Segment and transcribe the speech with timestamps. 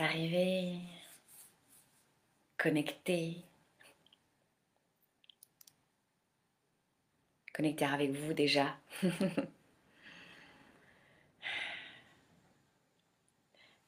[0.00, 0.78] arriver,
[2.56, 3.44] connecter,
[7.52, 8.78] connecter avec vous déjà.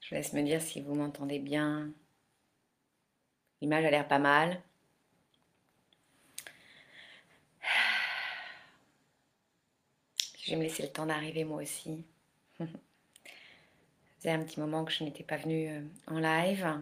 [0.00, 1.90] Je laisse me dire si vous m'entendez bien.
[3.60, 4.62] L'image a l'air pas mal.
[10.40, 12.04] Je vais me laisser le temps d'arriver moi aussi.
[14.26, 16.80] Un petit moment que je n'étais pas venue euh, en live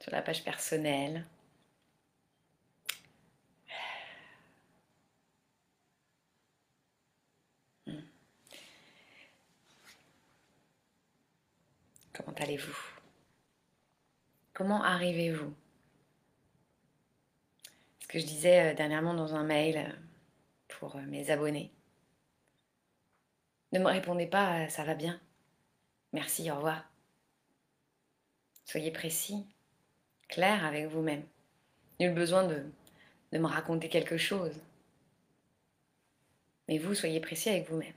[0.00, 1.24] sur la page personnelle.
[12.12, 12.76] Comment allez-vous?
[14.52, 15.54] Comment arrivez-vous?
[18.00, 19.92] Ce que je disais euh, dernièrement dans un mail euh,
[20.66, 21.70] pour mes abonnés.
[23.72, 25.20] Ne me répondez pas, ça va bien.
[26.12, 26.84] Merci, au revoir.
[28.64, 29.46] Soyez précis,
[30.28, 31.24] clair avec vous-même.
[32.00, 32.64] Nul besoin de,
[33.32, 34.60] de me raconter quelque chose.
[36.68, 37.94] Mais vous, soyez précis avec vous-même.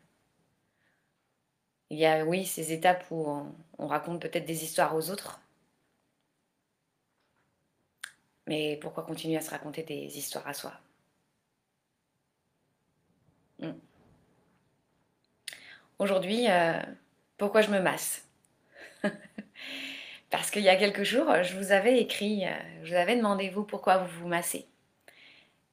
[1.90, 5.40] Il y a, oui, ces étapes où on, on raconte peut-être des histoires aux autres.
[8.48, 10.74] Mais pourquoi continuer à se raconter des histoires à soi?
[13.60, 13.74] Hmm.
[16.00, 16.82] Aujourd'hui, euh,
[17.40, 18.28] pourquoi je me masse
[20.30, 22.52] Parce qu'il y a quelques jours, je vous avais écrit, euh,
[22.84, 24.68] je vous avais demandé vous pourquoi vous vous massez.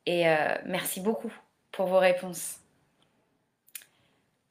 [0.06, 1.32] Et euh, merci beaucoup
[1.72, 2.60] pour vos réponses.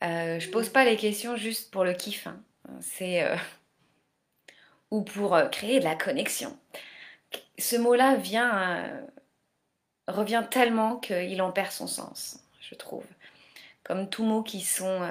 [0.03, 2.39] Euh, je pose pas les questions juste pour le kiff, hein.
[2.81, 3.36] c'est euh,
[4.92, 6.55] ou pour créer de la connexion.
[7.58, 9.02] Ce mot-là vient
[10.08, 13.05] revient tellement qu'il en perd son sens, je trouve.
[13.83, 15.02] Comme tous mots qui sont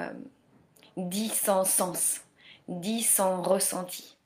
[0.96, 2.20] dits sans sens,
[2.68, 4.16] dits sans ressenti.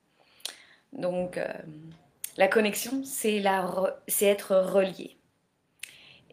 [0.93, 1.53] Donc, euh,
[2.37, 3.43] la connexion, c'est
[4.07, 5.17] c'est être relié.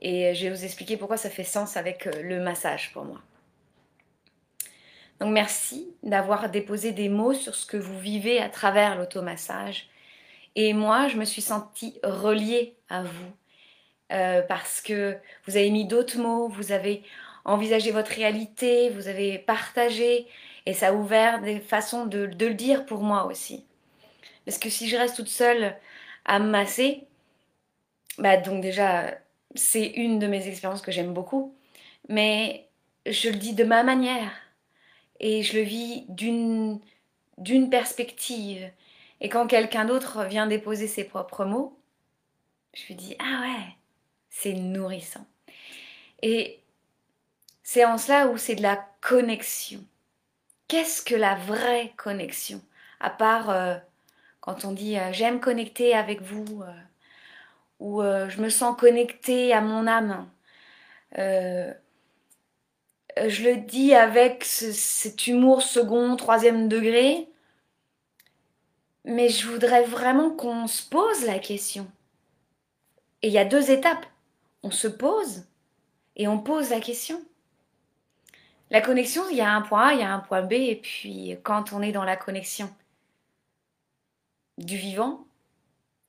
[0.01, 3.21] Et je vais vous expliquer pourquoi ça fait sens avec euh, le massage pour moi.
[5.19, 9.87] Donc merci d'avoir déposé des mots sur ce que vous vivez à travers l'automassage.
[10.55, 13.31] Et moi, je me suis sentie reliée à vous
[14.11, 17.03] euh, parce que vous avez mis d'autres mots, vous avez
[17.45, 20.27] envisagé votre réalité, vous avez partagé
[20.65, 23.65] et ça a ouvert des façons de, de le dire pour moi aussi.
[24.45, 25.75] Parce que si je reste toute seule
[26.25, 27.07] à me masser,
[28.17, 29.17] bah donc déjà,
[29.55, 31.55] c'est une de mes expériences que j'aime beaucoup,
[32.09, 32.67] mais
[33.05, 34.31] je le dis de ma manière
[35.19, 36.79] et je le vis d'une
[37.37, 38.71] d'une perspective.
[39.21, 41.77] Et quand quelqu'un d'autre vient déposer ses propres mots,
[42.73, 43.75] je lui dis ah ouais,
[44.29, 45.25] c'est nourrissant.
[46.21, 46.59] Et
[47.65, 49.83] c'est en cela où c'est de la connexion.
[50.69, 52.61] Qu'est-ce que la vraie connexion?
[52.99, 53.75] À part euh,
[54.41, 56.73] quand on dit euh, j'aime connecter avec vous euh,
[57.79, 60.27] ou je me sens connecté à mon âme.
[63.17, 67.27] Je le dis avec ce- cet humour second, troisième degré,
[69.05, 71.87] mais je voudrais vraiment qu'on se pose la question.
[73.21, 74.05] Et il y a deux étapes.
[74.63, 75.43] On se pose
[76.17, 77.21] et on pose la question.
[78.71, 80.75] La connexion, il y a un point A, il y a un point B, et
[80.75, 82.73] puis quand on est dans la connexion
[84.57, 85.25] du vivant,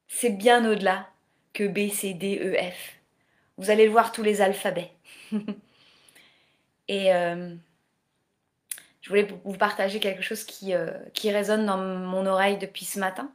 [0.09, 1.09] c'est bien au-delà
[1.53, 2.99] que B, C, D, E, F.
[3.59, 4.93] Vous allez le voir tous les alphabets.
[6.89, 7.55] et euh,
[9.03, 12.99] je voulais vous partager quelque chose qui, euh, qui résonne dans mon oreille depuis ce
[12.99, 13.31] matin.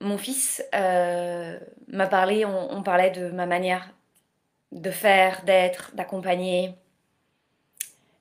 [0.00, 1.58] Mon fils euh,
[1.88, 3.92] m'a parlé, on parlait de ma manière
[4.72, 6.74] de faire, d'être, d'accompagner.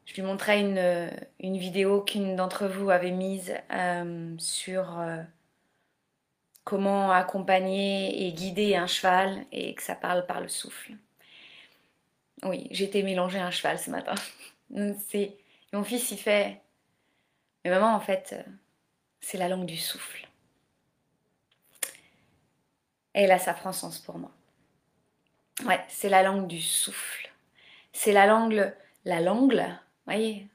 [0.06, 5.22] Je lui montrais une, vidéo qu'une d'entre vous avait mise euh, sur euh,
[6.64, 10.94] comment accompagner et guider un cheval et que ça parle par le souffle.
[12.44, 14.16] Oui, j'étais mélanger un cheval ce matin.
[15.10, 15.38] C'est
[15.74, 16.62] mon fils il fait
[17.64, 18.52] mais maman en fait euh,
[19.20, 20.28] c'est la langue du souffle.
[23.14, 24.32] Et là ça prend sens pour moi.
[25.66, 27.30] Ouais, c'est la langue du souffle.
[27.92, 28.74] C'est la langue
[29.06, 29.66] la langue,
[30.06, 30.48] voyez,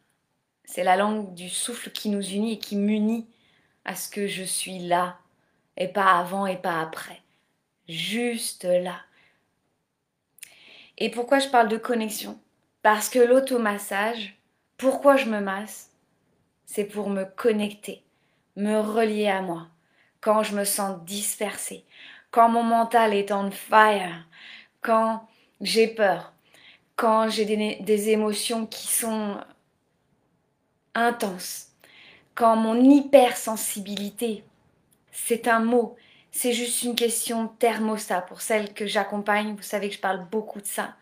[0.65, 3.27] c'est la langue du souffle qui nous unit et qui m'unit
[3.85, 5.19] à ce que je suis là
[5.77, 7.21] et pas avant et pas après.
[7.89, 9.01] Juste là.
[10.99, 12.39] Et pourquoi je parle de connexion?
[12.83, 14.39] Parce que l'automassage,
[14.77, 15.91] pourquoi je me masse?
[16.67, 18.05] C'est pour me connecter,
[18.57, 19.69] me relier à moi.
[20.21, 21.85] Quand je me sens dispersée,
[22.31, 24.27] quand mon mental est on fire,
[24.85, 25.27] quand
[25.61, 26.33] j'ai peur,
[26.95, 27.47] quand j'ai
[27.81, 29.41] des, émotions qui sont
[30.95, 31.71] intenses,
[32.37, 34.45] quand mon hypersensibilité,
[35.11, 35.97] c'est un mot,
[36.31, 38.21] c'est juste une question thermostat.
[38.23, 40.95] Pour celles que j'accompagne, vous savez que je parle beaucoup de ça.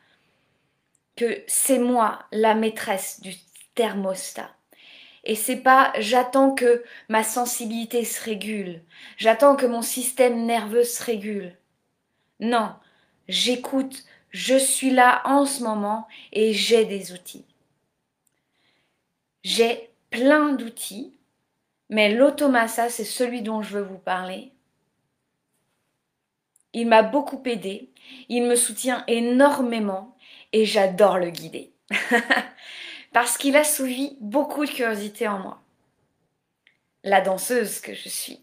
[1.16, 3.34] Que c'est moi la maîtresse du
[3.74, 4.50] thermostat.
[5.24, 8.82] Et c'est pas j'attends que ma sensibilité se régule,
[9.16, 11.56] j'attends que mon système nerveux se régule.
[12.40, 12.74] Non,
[13.28, 17.44] j'écoute, je suis là en ce moment et j'ai des outils.
[19.42, 21.12] J'ai plein d'outils,
[21.88, 24.52] mais l'automassa, c'est celui dont je veux vous parler.
[26.72, 27.90] Il m'a beaucoup aidé,
[28.28, 30.16] il me soutient énormément
[30.52, 31.72] et j'adore le guider.
[33.12, 35.62] Parce qu'il a souvi beaucoup de curiosité en moi.
[37.04, 38.40] La danseuse que je suis,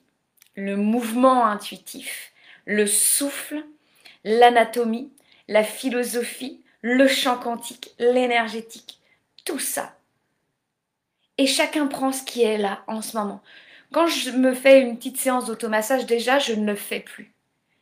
[0.56, 2.34] le mouvement intuitif,
[2.66, 3.64] le souffle,
[4.24, 5.12] l'anatomie,
[5.48, 9.00] la philosophie, le chant quantique, l'énergétique,
[9.46, 9.96] tout ça.
[11.38, 13.42] Et chacun prend ce qui est là en ce moment.
[13.92, 17.34] Quand je me fais une petite séance d'automassage, déjà, je ne le fais plus.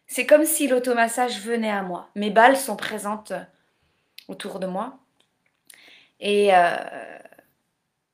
[0.06, 2.10] C'est comme si l'automassage venait à moi.
[2.16, 3.44] Mes balles sont présentes euh,
[4.30, 5.00] autour de moi.
[6.19, 6.75] Et euh,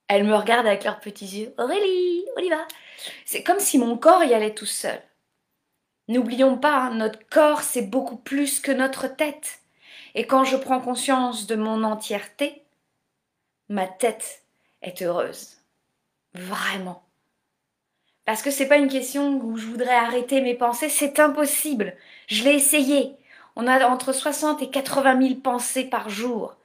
[0.08, 1.54] elles me regardent avec leurs petits yeux.
[1.58, 2.68] Aurélie, on y va.
[3.26, 5.00] C'est comme si mon corps y allait tout seul.
[6.08, 9.60] N'oublions pas, hein, notre corps, c'est beaucoup plus que notre tête.
[10.16, 12.64] Et quand je prends conscience de mon entièreté,
[13.70, 14.44] ma tête
[14.82, 15.58] est heureuse.
[16.34, 17.04] Vraiment.
[18.26, 21.96] Parce que c'est pas une question où je voudrais arrêter mes pensées, c'est impossible.
[22.28, 23.16] Je l'ai essayé.
[23.56, 26.56] On a entre 60 et 80 000 pensées par jour.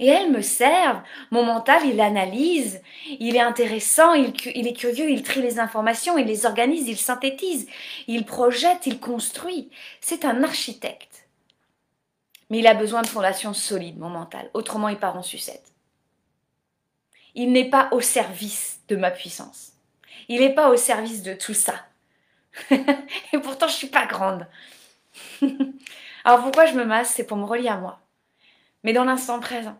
[0.00, 1.02] Et elles me servent.
[1.30, 2.80] Mon mental, il analyse,
[3.18, 4.28] il est intéressant, il,
[4.66, 7.68] est curieux, il trie les informations, il les organise, il synthétise,
[8.06, 9.70] il projette, il construit.
[10.00, 11.28] C'est un architecte.
[12.50, 14.50] Mais il a besoin de fondations solides, mon mental.
[14.54, 15.72] Autrement, il part en sucette.
[17.34, 19.72] Il n'est pas au service de ma puissance.
[20.28, 21.74] Il n'est pas au service de tout ça.
[22.70, 24.46] Et pourtant, je suis pas grande.
[26.24, 27.14] Alors pourquoi je me masse?
[27.14, 28.00] C'est pour me relier à moi.
[28.84, 29.78] Mais dans l'instant présent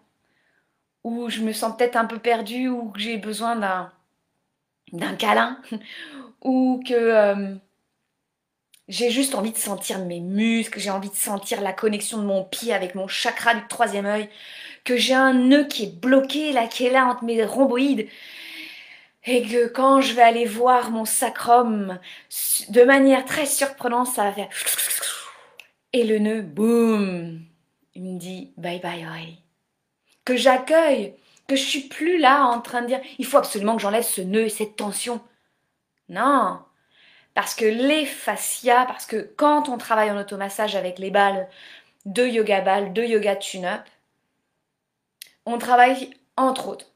[1.09, 3.91] où je me sens peut-être un peu perdue, ou que j'ai besoin d'un,
[4.93, 5.61] d'un câlin,
[6.43, 7.55] ou que euh,
[8.89, 12.45] j'ai juste envie de sentir mes muscles, j'ai envie de sentir la connexion de mon
[12.45, 14.29] pied avec mon chakra du troisième œil,
[14.85, 18.09] que j'ai un nœud qui est bloqué là, qui est là entre mes rhomboïdes,
[19.25, 21.99] et que quand je vais aller voir mon sacrum,
[22.71, 24.49] de manière très surprenante, ça va faire...
[25.93, 27.41] Et le nœud, boum,
[27.95, 29.48] il me dit bye bye
[30.29, 31.15] que j'accueille,
[31.47, 34.21] que je suis plus là en train de dire il faut absolument que j'enlève ce
[34.21, 35.23] nœud et cette tension.
[36.11, 36.61] Non,
[37.33, 41.49] parce que les fascias, parce que quand on travaille en automassage avec les balles
[42.05, 43.81] de yoga balles, de yoga tune-up,
[45.47, 46.93] on travaille entre autres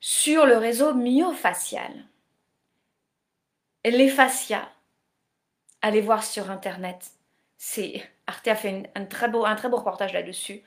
[0.00, 1.92] sur le réseau myofascial.
[3.84, 4.68] Les fascias,
[5.80, 7.10] allez voir sur internet.
[7.58, 10.62] C'est Arte a fait un, très beau, un très beau reportage là-dessus.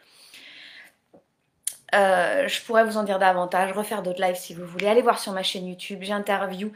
[1.96, 4.88] Euh, je pourrais vous en dire davantage, refaire d'autres lives si vous voulez.
[4.88, 6.72] Allez voir sur ma chaîne YouTube, j'interview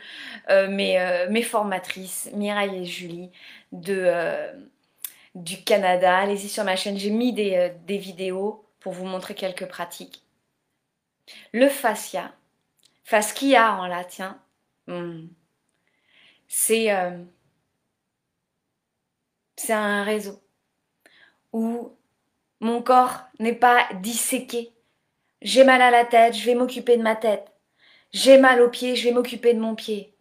[0.49, 3.29] euh, euh, mes, formatrices, Mireille et Julie,
[3.73, 6.17] du Canada.
[6.17, 10.23] Allez-y sur ma chaîne, j'ai mis des, vidéos pour vous montrer quelques pratiques.
[11.53, 12.31] Le fascia,
[13.03, 14.39] fascia en latin,
[14.88, 15.27] hmm,
[16.47, 16.89] c'est
[19.69, 20.41] un réseau
[21.51, 21.91] où
[22.61, 24.71] mon corps n'est pas disséqué
[25.41, 27.48] j'ai mal à la tête, je vais m'occuper de ma tête.
[28.12, 30.13] J'ai mal au pied, je vais m'occuper de mon pied.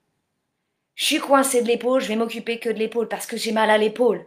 [0.95, 3.71] Je suis coincé de l'épaule, je vais m'occuper que de l'épaule parce que j'ai mal
[3.71, 4.27] à l'épaule.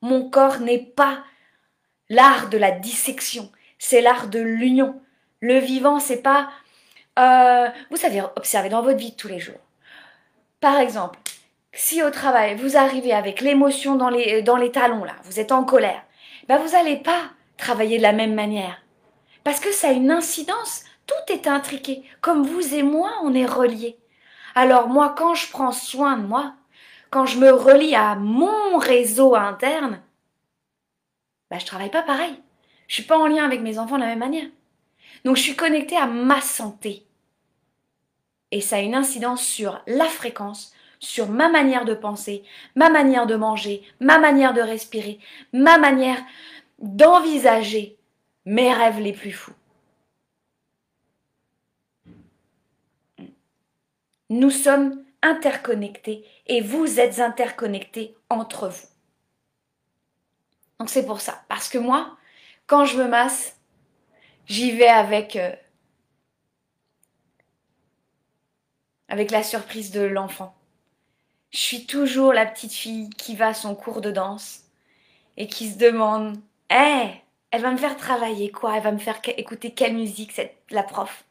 [0.00, 1.24] Mon corps n'est pas
[2.08, 5.00] l'art de la dissection, c'est l'art de l'union.
[5.40, 6.50] Le vivant, c'est pas.
[7.18, 9.60] Euh, vous savez, observez dans votre vie de tous les jours.
[10.60, 11.18] Par exemple,
[11.72, 15.52] si au travail vous arrivez avec l'émotion dans les, dans les talons là, vous êtes
[15.52, 16.02] en colère,
[16.48, 18.80] ben vous n'allez pas travailler de la même manière.
[19.48, 20.84] Parce que ça a une incidence.
[21.06, 22.02] Tout est intriqué.
[22.20, 23.96] Comme vous et moi, on est reliés.
[24.54, 26.52] Alors moi, quand je prends soin de moi,
[27.08, 30.02] quand je me relie à mon réseau interne,
[31.50, 32.34] bah, je travaille pas pareil.
[32.88, 34.50] Je suis pas en lien avec mes enfants de la même manière.
[35.24, 37.06] Donc je suis connectée à ma santé.
[38.50, 43.26] Et ça a une incidence sur la fréquence, sur ma manière de penser, ma manière
[43.26, 45.18] de manger, ma manière de respirer,
[45.54, 46.22] ma manière
[46.80, 47.97] d'envisager
[48.48, 49.52] mes rêves les plus fous.
[54.30, 58.86] Nous sommes interconnectés et vous êtes interconnectés entre vous.
[60.78, 61.44] Donc c'est pour ça.
[61.48, 62.16] Parce que moi,
[62.66, 63.54] quand je me masse,
[64.46, 65.54] j'y vais avec euh,
[69.08, 70.56] avec la surprise de l'enfant.
[71.50, 74.64] Je suis toujours la petite fille qui va à son cours de danse
[75.36, 76.40] et qui se demande
[76.70, 80.56] Hé, elle va me faire travailler quoi Elle va me faire écouter quelle musique, cette,
[80.70, 81.24] la prof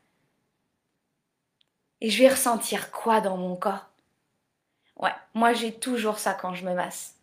[2.01, 3.87] Et je vais ressentir quoi dans mon corps?
[4.97, 7.15] Ouais, moi j'ai toujours ça quand je me masse.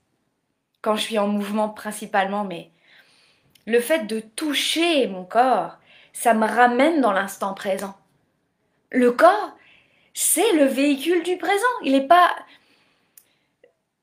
[0.80, 2.70] Quand je suis en mouvement principalement, mais
[3.66, 5.78] le fait de toucher mon corps,
[6.12, 7.96] ça me ramène dans l'instant présent.
[8.90, 9.56] Le corps,
[10.12, 11.62] c'est le véhicule du présent.
[11.82, 12.34] Il n'est pas.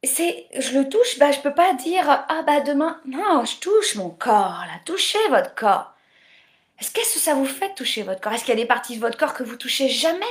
[0.03, 2.99] Je le touche, bah je peux pas dire ah bah demain.
[3.05, 4.79] Non, je touche mon corps là.
[4.85, 5.93] Touchez votre corps.
[6.79, 8.33] Est-ce que ça vous fait de toucher votre corps?
[8.33, 10.25] Est-ce qu'il y a des parties de votre corps que vous touchez jamais?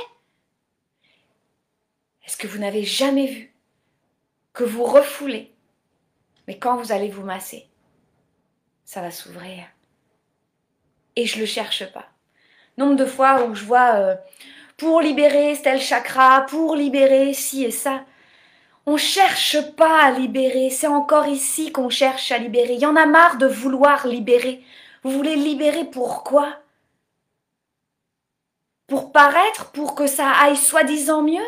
[2.25, 3.53] Est-ce que vous n'avez jamais vu
[4.51, 5.53] que vous refoulez?
[6.47, 7.69] Mais quand vous allez vous masser,
[8.83, 9.63] ça va s'ouvrir.
[11.15, 12.09] Et je le cherche pas.
[12.77, 14.15] Nombre de fois où je vois euh,
[14.75, 18.03] pour libérer tel chakra, pour libérer ci et ça.
[18.85, 22.73] On cherche pas à libérer, c'est encore ici qu'on cherche à libérer.
[22.73, 24.63] Il y en a marre de vouloir libérer.
[25.03, 26.57] Vous voulez libérer pourquoi
[28.87, 31.45] Pour paraître, pour que ça aille soi-disant mieux?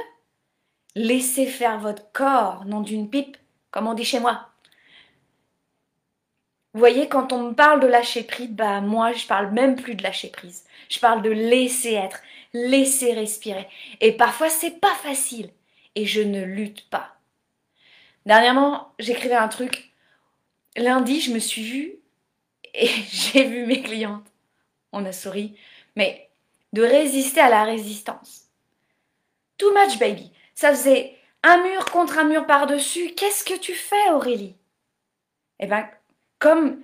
[0.96, 3.38] Laissez faire votre corps, non d'une pipe,
[3.72, 4.50] comme on dit chez moi.
[6.74, 9.96] Vous voyez, quand on me parle de lâcher prise, bah moi je parle même plus
[9.96, 10.66] de lâcher prise.
[10.90, 12.22] Je parle de laisser être
[12.54, 13.68] laisser respirer.
[14.00, 15.50] Et parfois, c'est pas facile.
[15.96, 17.16] Et je ne lutte pas.
[18.25, 19.92] Dernièrement, j'écrivais un truc.
[20.75, 21.96] Lundi, je me suis vue
[22.74, 24.27] et j'ai vu mes clientes.
[24.92, 25.58] On a souri.
[25.96, 26.30] Mais
[26.74, 28.50] de résister à la résistance.
[29.58, 30.32] Too much, baby.
[30.56, 33.13] Ça faisait un mur contre un mur par-dessus.
[33.15, 34.56] Qu'est-ce que tu fais, Aurélie?
[35.60, 35.89] Eh bien,
[36.39, 36.82] comme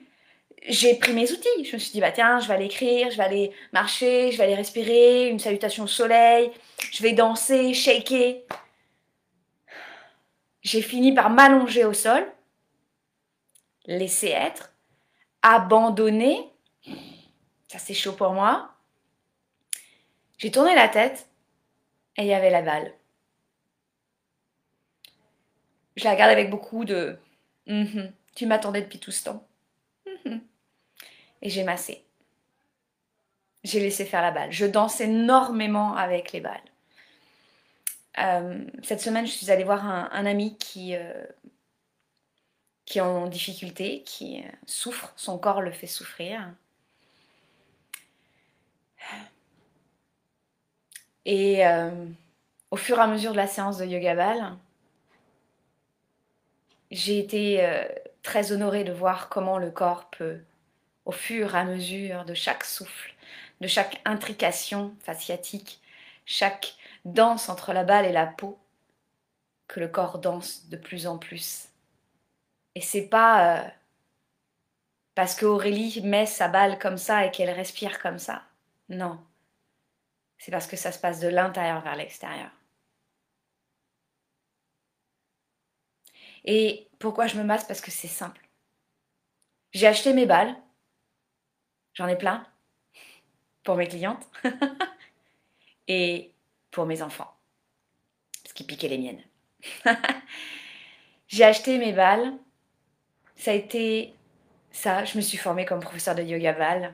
[0.67, 1.65] j'ai pris mes outils.
[1.65, 4.37] Je me suis dit, bah tiens, je vais aller écrire, je vais aller marcher, je
[4.37, 6.51] vais aller respirer, une salutation au soleil,
[6.91, 8.35] je vais danser, shaker.
[10.61, 12.25] J'ai fini par m'allonger au sol,
[13.85, 14.73] laisser être,
[15.41, 16.51] abandonner.
[17.67, 18.73] Ça c'est chaud pour moi.
[20.37, 21.27] J'ai tourné la tête
[22.17, 22.93] et il y avait la balle.
[25.95, 27.17] Je la regarde avec beaucoup de
[27.67, 29.47] mm-hmm, Tu m'attendais depuis tout ce temps.
[30.05, 30.39] Mm-hmm
[31.41, 32.03] et j'ai massé.
[33.63, 34.51] J'ai laissé faire la balle.
[34.51, 36.61] Je danse énormément avec les balles.
[38.19, 41.25] Euh, cette semaine, je suis allée voir un, ami qui, euh,
[42.85, 46.51] qui est en difficulté, qui souffre, son corps le fait souffrir.
[51.25, 51.91] Et euh,
[52.71, 54.57] au fur et à mesure de la séance de yoga ball,
[56.91, 57.85] j'ai été
[58.23, 60.39] très honorée de voir comment le corps peut
[61.05, 63.13] au fur et à mesure de chaque souffle,
[63.61, 65.79] de chaque intrication fasciatique,
[66.25, 66.75] chaque
[67.05, 68.59] danse entre la balle et la peau,
[69.67, 71.69] que le corps danse de plus en plus.
[72.75, 73.69] Et c'est pas euh,
[75.15, 78.43] parce que Aurélie met sa balle comme ça et qu'elle respire comme ça.
[78.89, 79.19] Non.
[80.37, 82.49] C'est parce que ça se passe de l'intérieur vers l'extérieur.
[86.45, 88.41] Et pourquoi je me masse Parce que c'est simple.
[89.71, 90.55] J'ai acheté mes balles,
[91.99, 92.47] J'en ai plein
[93.63, 94.25] pour mes clientes
[95.89, 96.33] et
[96.71, 97.33] pour mes enfants,
[98.47, 99.23] ce qui piquait les miennes.
[101.27, 102.33] J'ai acheté mes balles.
[103.35, 104.13] Ça a été
[104.71, 105.05] ça.
[105.05, 106.93] Je me suis formée comme professeur de yoga ball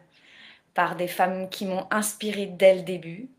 [0.74, 3.30] par des femmes qui m'ont inspirée dès le début.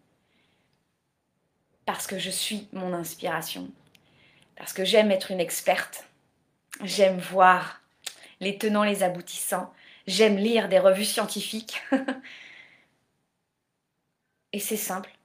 [1.85, 3.71] Parce que je suis mon inspiration.
[4.57, 6.09] Parce que j'aime être une experte.
[6.83, 7.81] J'aime voir
[8.41, 9.73] les tenants, les aboutissants.
[10.07, 11.83] J'aime lire des revues scientifiques.
[14.53, 15.16] Et c'est simple.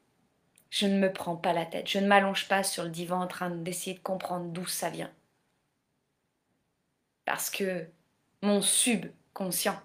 [0.72, 1.88] Je ne me prends pas la tête.
[1.88, 5.12] Je ne m'allonge pas sur le divan en train d'essayer de comprendre d'où ça vient.
[7.26, 7.88] Parce que
[8.42, 9.80] mon subconscient,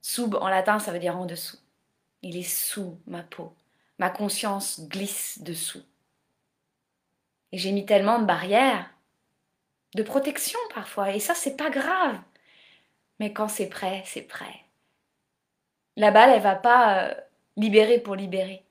[0.00, 1.58] sub en latin, ça veut dire en dessous.
[2.22, 3.54] Il est sous ma peau.
[3.98, 5.84] Ma conscience glisse dessous.
[7.52, 8.90] Et j'ai mis tellement de barrières,
[9.94, 11.14] de protection parfois.
[11.14, 12.18] Et ça, c'est pas grave.
[13.18, 14.64] Mais quand c'est prêt, c'est prêt.
[15.96, 17.14] La balle, elle va pas euh,
[17.56, 18.64] libérer pour libérer.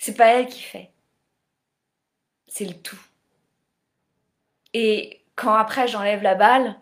[0.00, 0.90] C'est pas elle qui fait.
[2.48, 3.00] C'est le tout.
[4.72, 6.80] Et quand après j'enlève la balle,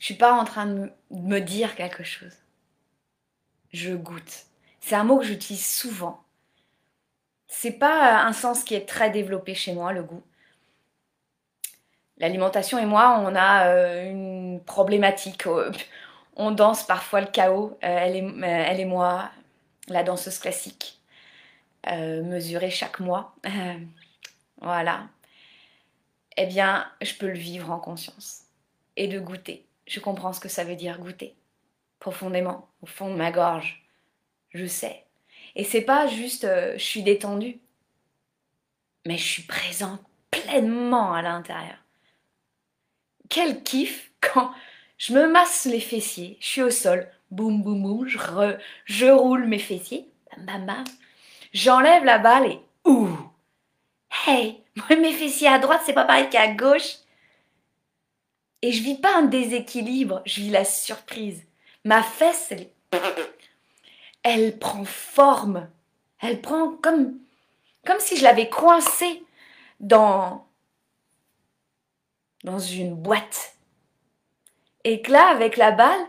[0.00, 2.34] je suis pas en train de me dire quelque chose.
[3.72, 4.46] Je goûte.
[4.80, 6.24] C'est un mot que j'utilise souvent.
[7.46, 10.24] C'est pas un sens qui est très développé chez moi, le goût.
[12.18, 15.46] L'alimentation et moi, on a euh, une problématique.
[15.46, 15.70] Euh,
[16.36, 19.30] on danse parfois le chaos, elle, et, elle, et, moi,
[19.88, 21.00] la danseuse classique,
[21.86, 23.36] mesurée chaque mois.
[24.60, 25.08] voilà.
[26.36, 28.42] Eh bien, je peux le vivre en conscience
[28.96, 29.66] et de goûter.
[29.86, 31.34] Je comprends ce que ça veut dire goûter.
[31.98, 33.86] Profondément, au fond de ma gorge.
[34.50, 35.04] Je sais.
[35.54, 37.60] Et c'est pas juste je suis détendue
[39.06, 40.00] mais je suis présente
[40.30, 41.78] pleinement à l'intérieur.
[43.28, 44.52] Quel kiff quand
[44.98, 48.08] je me masse les fessiers, je suis au sol, boum boum boum,
[48.86, 50.84] je, roule mes fessiers, bam bam bam,
[51.52, 53.08] j'enlève la balle et ouh,
[54.26, 56.96] hey, mes fessiers à droite c'est pas pareil qu'à gauche.
[58.62, 61.44] Et je vis pas un déséquilibre, je vis la surprise.
[61.84, 62.52] Ma fesse,
[64.22, 65.68] elle, prend forme,
[66.20, 67.18] elle prend comme
[67.86, 69.24] comme si je l'avais coincé
[69.78, 70.48] dans,
[72.42, 73.54] dans une boîte.
[74.82, 76.06] Et que là, avec la balle,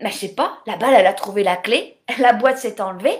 [0.00, 3.18] bah, je sais pas, la balle, elle a trouvé la clé, la boîte s'est enlevée,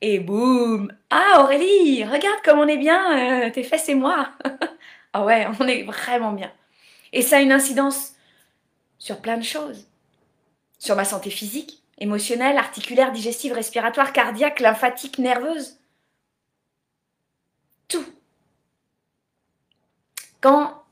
[0.00, 4.30] et boum Ah Aurélie, regarde comme on est bien, euh, tes fesses et moi
[5.12, 6.52] Ah ouais, on est vraiment bien.
[7.12, 8.12] Et ça a une incidence
[8.98, 9.86] sur plein de choses.
[10.78, 15.78] Sur ma santé physique, émotionnelle, articulaire, digestive, respiratoire, cardiaque, lymphatique, nerveuse.
[17.88, 18.04] Tout.
[20.40, 20.84] Quand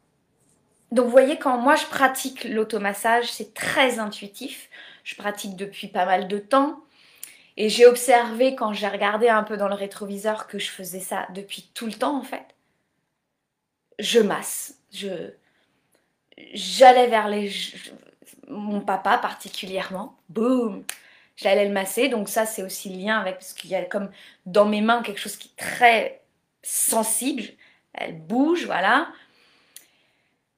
[0.97, 4.71] donc vous voyez, quand moi je pratique l'automassage, c'est très intuitif.
[5.05, 6.81] Je pratique depuis pas mal de temps.
[7.59, 11.27] Et j'ai observé quand j'ai regardé un peu dans le rétroviseur que je faisais ça
[11.35, 12.47] depuis tout le temps en fait.
[13.99, 14.79] Je masse.
[14.91, 15.33] Je
[16.55, 17.53] j'allais vers les
[18.49, 20.17] mon papa particulièrement.
[20.31, 20.85] Boum.
[21.37, 22.09] J'allais le masser.
[22.09, 24.11] Donc ça c'est aussi le lien avec parce qu'il y a comme
[24.47, 26.23] dans mes mains quelque chose qui est très
[26.63, 27.45] sensible,
[27.93, 29.09] elle bouge, voilà.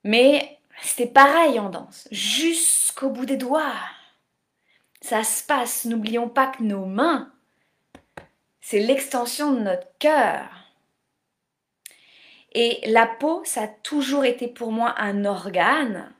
[0.08, 3.74] Mais c'était pareil en danse, jusqu'au bout des doigts.
[5.02, 7.30] Ça se passe, n'oublions pas que nos mains,
[8.62, 10.48] c'est l'extension de notre cœur.
[12.52, 16.10] Et la peau, ça a toujours été pour moi un organe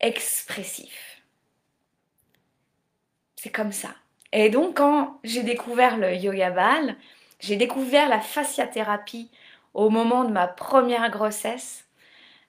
[0.00, 1.22] expressif.
[3.36, 3.90] C'est comme ça.
[4.32, 6.96] Et donc quand j'ai découvert le yoga ball,
[7.40, 9.30] j'ai découvert la fasciathérapie
[9.74, 11.87] au moment de ma première grossesse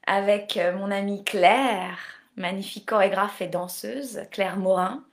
[0.09, 1.99] avec euh, mon amie Claire,
[2.35, 5.05] magnifique chorégraphe et danseuse, Claire Morin.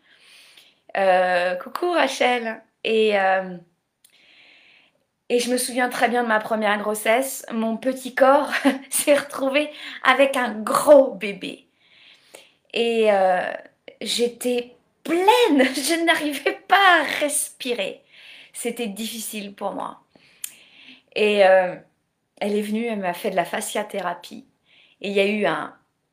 [0.96, 2.62] Euh, coucou Rachel.
[2.82, 3.58] Et, euh,
[5.28, 7.44] et je me souviens très bien de ma première grossesse.
[7.52, 8.50] Mon petit corps
[8.90, 9.70] s'est retrouvé
[10.02, 11.68] avec un gros bébé.
[12.72, 13.08] Et
[14.02, 18.02] j'étais pleine, je n'arrivais pas à respirer
[18.52, 20.00] c'était difficile pour moi.
[21.14, 21.84] Et elle
[22.40, 24.46] est venue, elle m'a fait de la fasciathérapie.
[25.00, 25.46] Et il y a eu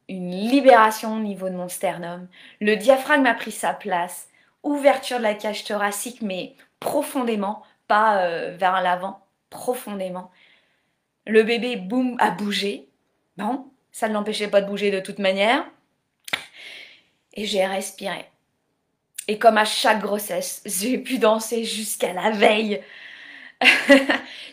[0.09, 2.27] une libération au niveau de mon sternum.
[2.59, 4.27] Le diaphragme a pris sa place.
[4.63, 10.31] Ouverture de la cage thoracique, mais profondément, pas euh, vers l'avant, profondément.
[11.25, 12.87] Le bébé, boum, a bougé.
[13.37, 15.65] Bon, ça ne l'empêchait pas de bouger de toute manière.
[17.33, 18.25] Et j'ai respiré.
[19.27, 22.81] Et comme à chaque grossesse, j'ai pu danser jusqu'à la veille.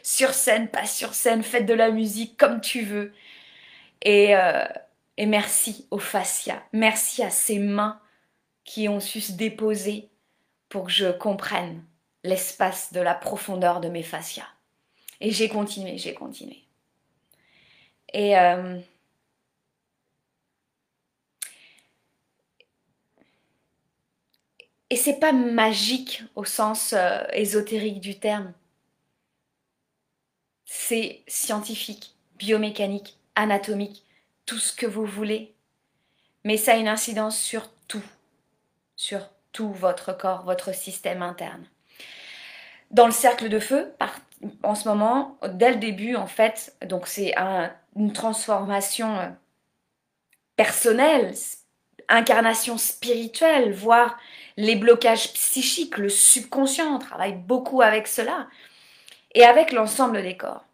[0.03, 3.13] sur scène, pas sur scène, faites de la musique comme tu veux.
[4.03, 4.65] Et, euh,
[5.17, 6.63] et merci au fascia.
[6.73, 8.01] Merci à ces mains
[8.65, 10.11] qui ont su se déposer
[10.69, 11.85] pour que je comprenne
[12.25, 14.49] l'espace de la profondeur de mes fascias.
[15.21, 16.65] Et j'ai continué, j'ai continué.
[18.13, 18.81] Et euh,
[25.01, 28.53] c'est pas magique au sens euh, ésotérique du terme.
[30.65, 34.05] C'est scientifique, biomécanique, anatomique,
[34.47, 35.55] tout ce que vous voulez.
[36.45, 38.03] Mais ça a une incidence sur tout,
[38.97, 41.65] sur tout votre corps, votre système interne.
[42.91, 43.93] Dans le cercle de feu,
[44.63, 47.35] en ce moment, dès le début, en fait, donc c'est
[47.97, 49.29] une transformation euh,
[50.57, 51.35] personnelle,
[52.09, 54.19] incarnation spirituelle, voire
[54.57, 58.49] les blocages psychiques, le subconscient, on travaille beaucoup avec cela,
[59.35, 60.65] et avec l'ensemble des corps.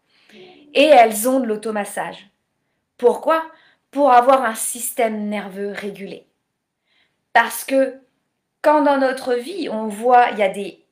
[0.73, 2.29] Et elles ont de l'automassage.
[2.97, 3.45] Pourquoi?
[3.91, 6.25] Pour avoir un système nerveux régulé.
[7.33, 7.95] Parce que
[8.61, 10.83] quand dans notre vie, on voit, il y a des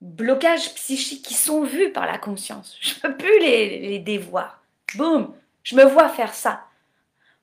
[0.00, 4.62] blocages psychiques qui sont vus par la conscience, je ne peux plus les, dévoir.
[4.94, 6.64] Boum, je me vois faire ça.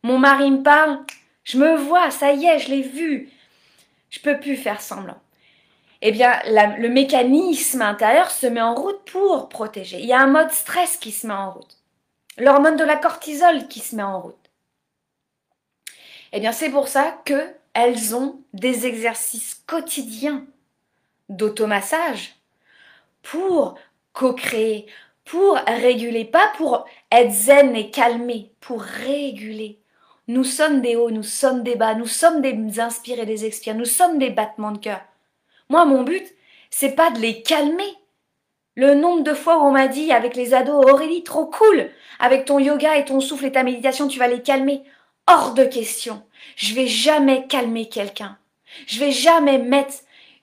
[0.03, 0.99] Mon mari me parle,
[1.43, 3.29] je me vois, ça y est, je l'ai vu.
[4.09, 5.19] Je peux plus faire semblant.
[6.01, 9.99] Eh bien, le mécanisme intérieur se met en route pour protéger.
[9.99, 11.78] Il y a un mode stress qui se met en route.
[12.39, 14.35] L'hormone de la cortisol qui se met en route.
[16.31, 20.45] Eh bien, c'est pour ça que elles ont des exercices quotidiens
[21.29, 22.35] d'automassage
[23.21, 23.75] pour
[24.13, 24.87] co-créer,
[25.25, 29.79] pour réguler, pas pour être zen et calmer, pour réguler.
[30.27, 33.85] Nous sommes des hauts, nous sommes des bas, nous sommes des inspirés, des expires, nous
[33.85, 35.01] sommes des battements de cœur.
[35.69, 36.25] Moi, mon but,
[36.69, 37.98] c'est pas de les calmer.
[38.79, 42.45] Le nombre de fois où on m'a dit avec les ados, Aurélie, trop cool, avec
[42.45, 44.83] ton yoga et ton souffle et ta méditation, tu vas les calmer.
[45.27, 46.25] Hors de question.
[46.55, 48.37] Je vais jamais calmer quelqu'un.
[48.87, 49.95] Je vais jamais mettre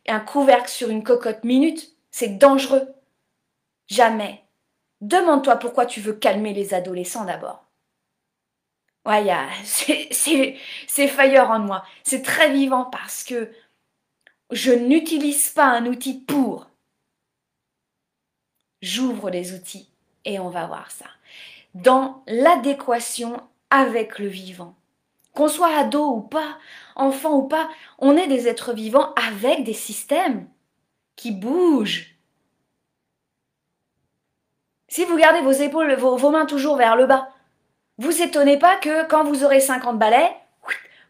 [0.06, 1.96] un couvercle sur une cocotte minute.
[2.10, 2.86] C'est dangereux.
[3.86, 4.44] Jamais.
[5.00, 7.64] Demande-toi pourquoi tu veux calmer les adolescents d'abord.
[9.06, 9.24] Ouais,
[9.64, 11.86] c'est fire en moi.
[12.04, 13.50] C'est très vivant parce que
[14.50, 16.66] je n'utilise pas un outil pour.
[18.82, 19.88] J'ouvre les outils
[20.24, 21.06] et on va voir ça.
[21.74, 24.74] Dans l'adéquation avec le vivant.
[25.34, 26.56] Qu'on soit ado ou pas,
[26.94, 30.48] enfant ou pas, on est des êtres vivants avec des systèmes
[31.14, 32.16] qui bougent.
[34.88, 37.28] Si vous gardez vos épaules, vos, mains toujours vers le bas,
[37.98, 40.34] vous étonnez pas que quand vous aurez 50 balais,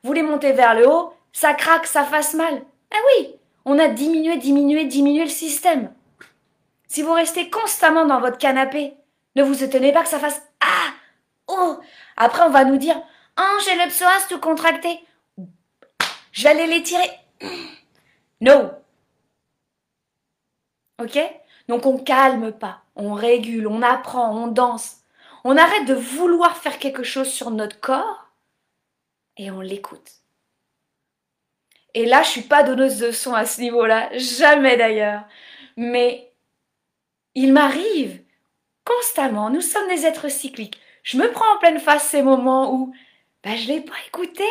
[0.03, 2.63] vous les montez vers le haut, ça craque, ça fasse mal.
[2.93, 5.93] Ah oui, on a diminué, diminué, diminué le système.
[6.97, 8.95] Si vous restez constamment dans votre canapé,
[9.35, 10.95] ne vous étonnez pas que ça fasse Ah
[11.47, 11.79] Oh
[12.17, 12.99] Après, on va nous dire
[13.39, 15.05] Oh, j'ai le psoas tout contracté.
[16.33, 17.11] Je l'étirer.
[18.41, 18.71] No.
[20.99, 21.19] Ok?
[21.69, 25.03] Donc on calme pas, on régule, on apprend, on danse.
[25.45, 28.31] On arrête de vouloir faire quelque chose sur notre corps
[29.37, 30.13] et on l'écoute.
[31.93, 35.25] Et là, je suis pas donneuse de son à ce niveau-là, jamais d'ailleurs.
[35.77, 36.33] Mais
[37.37, 38.23] il m'arrive
[38.85, 40.81] constamment, nous sommes des êtres cycliques.
[41.03, 42.95] Je me prends en pleine face ces moments où
[43.45, 44.43] ben, je l'ai pas écouté.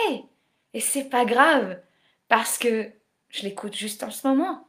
[0.74, 1.82] Et c'est pas grave,
[2.28, 2.92] parce que
[3.30, 4.68] je l'écoute juste en ce moment.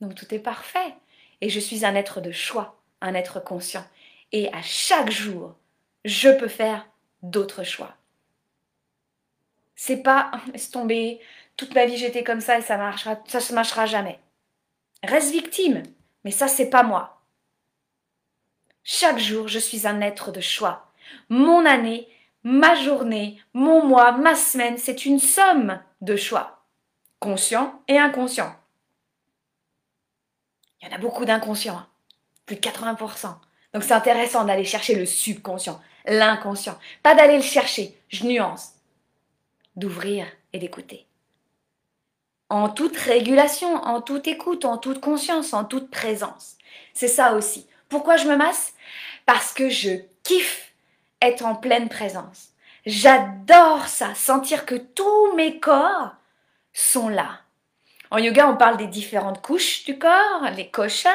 [0.00, 0.94] Donc tout est parfait.
[1.40, 3.84] Et je suis un être de choix, un être conscient.
[4.30, 5.56] Et à chaque jour,
[6.04, 6.86] je peux faire
[7.22, 7.96] d'autres choix.
[9.76, 11.20] C'est pas laisse tomber,
[11.56, 14.20] toute ma vie j'étais comme ça et ça marchera, ça se marchera jamais.
[15.02, 15.82] Reste victime,
[16.24, 17.22] mais ça c'est pas moi.
[18.82, 20.92] Chaque jour, je suis un être de choix.
[21.30, 22.06] Mon année,
[22.42, 26.64] ma journée, mon mois, ma semaine, c'est une somme de choix,
[27.18, 28.54] conscients et inconscients.
[30.80, 31.88] Il y en a beaucoup d'inconscients, hein.
[32.44, 33.34] plus de 80%.
[33.72, 36.78] Donc c'est intéressant d'aller chercher le subconscient, l'inconscient.
[37.02, 38.74] Pas d'aller le chercher, je nuance.
[39.76, 41.06] D'ouvrir et d'écouter
[42.48, 46.56] en toute régulation, en toute écoute, en toute conscience, en toute présence.
[46.92, 47.66] C'est ça aussi.
[47.88, 48.74] Pourquoi je me masse?
[49.26, 49.90] Parce que je
[50.22, 50.72] kiffe
[51.20, 52.50] être en pleine présence.
[52.86, 56.14] J'adore ça, sentir que tous mes corps
[56.72, 57.40] sont là.
[58.10, 61.10] En yoga, on parle des différentes couches du corps, les koshas.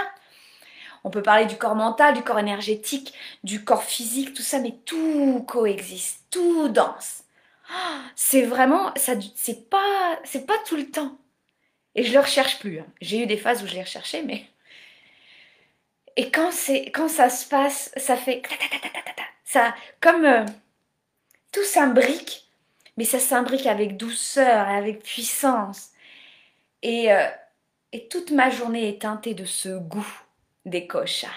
[1.03, 3.13] On peut parler du corps mental, du corps énergétique,
[3.43, 7.23] du corps physique, tout ça, mais tout coexiste, tout danse.
[8.15, 11.17] C'est vraiment, ça, c'est pas, c'est pas tout le temps.
[11.95, 12.79] Et je le recherche plus.
[12.79, 12.87] Hein.
[13.01, 14.45] J'ai eu des phases où je l'ai recherché, mais.
[16.15, 18.41] Et quand, c'est, quand ça se passe, ça fait.
[19.43, 20.25] Ça, comme.
[20.25, 20.45] Euh,
[21.51, 22.47] tout s'imbrique,
[22.97, 25.89] mais ça s'imbrique avec douceur et avec puissance.
[26.81, 27.27] Et, euh,
[27.91, 30.21] et toute ma journée est teintée de ce goût
[30.65, 31.27] des kochas.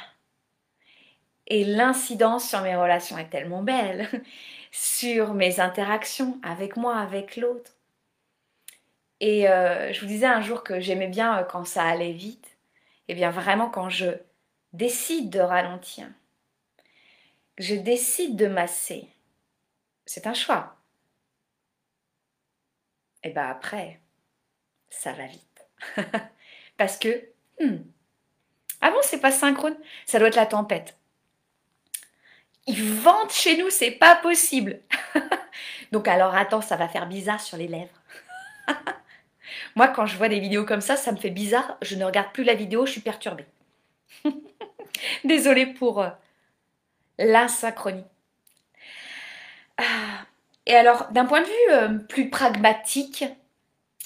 [1.47, 4.09] Et l'incidence sur mes relations est tellement belle,
[4.73, 7.77] sur mes interactions avec moi, avec l'autre.
[9.21, 12.57] Et euh, je vous disais un jour que j'aimais bien euh, quand ça allait vite.
[13.09, 14.07] Et eh bien vraiment quand je
[14.73, 16.07] décide de ralentir,
[17.59, 19.09] je décide de masser,
[20.07, 20.77] c'est un choix.
[23.23, 24.01] Et bien après,
[24.89, 25.67] ça va vite.
[26.77, 27.29] Parce que,
[27.61, 27.77] hmm,
[28.81, 30.97] bon, c'est pas synchrone, ça doit être la tempête.
[32.67, 34.81] Ils vente chez nous, c'est pas possible.
[35.93, 38.01] Donc alors attends, ça va faire bizarre sur les lèvres.
[39.77, 41.77] Moi, quand je vois des vidéos comme ça, ça me fait bizarre.
[41.83, 43.47] Je ne regarde plus la vidéo, je suis perturbée.
[45.25, 46.11] Désolée pour euh,
[47.19, 48.05] l'insynchronie.
[49.79, 50.27] Ah,
[50.67, 53.25] et alors, d'un point de vue euh, plus pragmatique,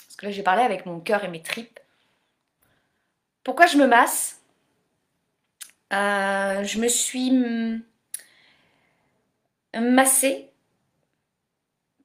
[0.07, 1.81] parce que là j'ai parlé avec mon cœur et mes tripes,
[3.45, 4.41] pourquoi je me masse?
[5.93, 7.31] Euh, Je me suis
[9.81, 10.51] massée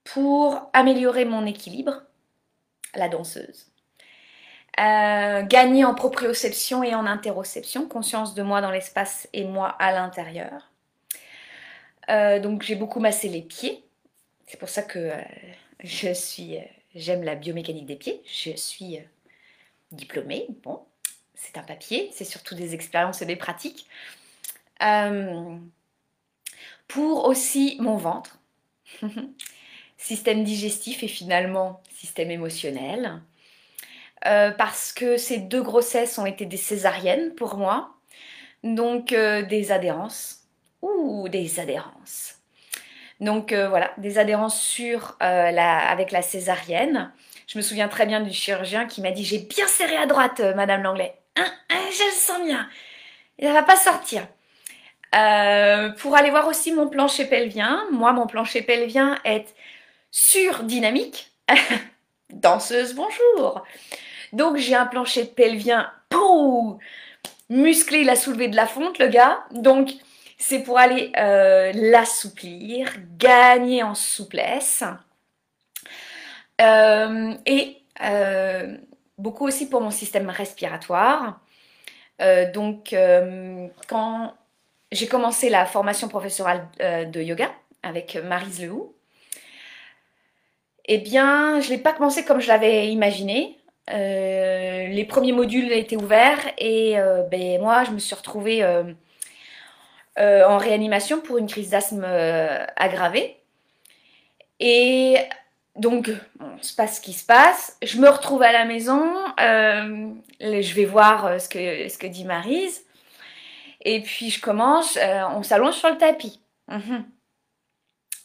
[0.04, 2.04] pour améliorer mon équilibre
[2.96, 3.72] la danseuse.
[4.80, 9.92] Euh, gagner en proprioception et en interoception, conscience de moi dans l'espace et moi à
[9.92, 10.72] l'intérieur.
[12.10, 13.84] Euh, donc j'ai beaucoup massé les pieds.
[14.48, 15.22] C'est pour ça que euh,
[15.84, 16.58] je suis,
[16.96, 18.22] j'aime la biomécanique des pieds.
[18.26, 19.00] Je suis
[19.92, 20.48] diplômée.
[20.64, 20.80] Bon,
[21.36, 23.88] c'est un papier, c'est surtout des expériences et des pratiques.
[26.94, 28.40] Pour aussi mon ventre,
[29.98, 33.22] système digestif et finalement système émotionnel.
[34.22, 37.96] parce que ces deux grossesses ont été des césariennes pour moi,
[38.64, 40.48] donc des adhérences
[40.82, 42.42] ou des adhérences.
[43.22, 47.12] Donc euh, voilà, des adhérences euh, avec la césarienne.
[47.48, 50.40] Je me souviens très bien du chirurgien qui m'a dit J'ai bien serré à droite,
[50.40, 51.14] euh, Madame Langlais.
[51.36, 52.68] Hein, hein, je le sens bien.
[53.40, 54.28] Ne va pas sortir.
[55.12, 59.54] Pour aller voir aussi mon plancher pelvien, moi, mon plancher pelvien est
[60.12, 61.32] sur dynamique.
[62.30, 63.64] Danseuse, bonjour.
[64.34, 66.80] Donc j'ai un plancher pelvien pou,
[67.50, 69.44] musclé, il a soulevé de la fonte, le gars.
[69.52, 69.92] Donc
[70.38, 74.84] c'est pour aller euh, l'assouplir, gagner en souplesse.
[76.60, 78.78] Euh, et euh,
[79.18, 81.40] beaucoup aussi pour mon système respiratoire.
[82.54, 82.96] donc,
[83.88, 84.34] quand
[84.92, 87.52] j'ai commencé la formation professorale de yoga
[87.84, 88.94] avec Marise Lehou,
[90.86, 93.58] eh bien, je ne l'ai pas commencé comme je l'avais imaginé.
[93.88, 96.96] les premiers modules étaient ouverts et
[97.30, 98.64] ben, moi, je me suis retrouvée
[100.20, 103.38] euh, en réanimation pour une crise d'asthme euh, aggravée.
[104.60, 105.16] Et
[105.78, 107.78] donc, bon, se passe ce qui se passe.
[107.82, 109.16] Je me retrouve à la maison.
[109.40, 110.10] Euh,
[110.42, 112.84] je vais voir ce que, ce que dit Marise.
[113.82, 114.98] Et puis, je commence.
[114.98, 116.42] on s'allonge sur le tapis.
[116.68, 117.06] Mhm.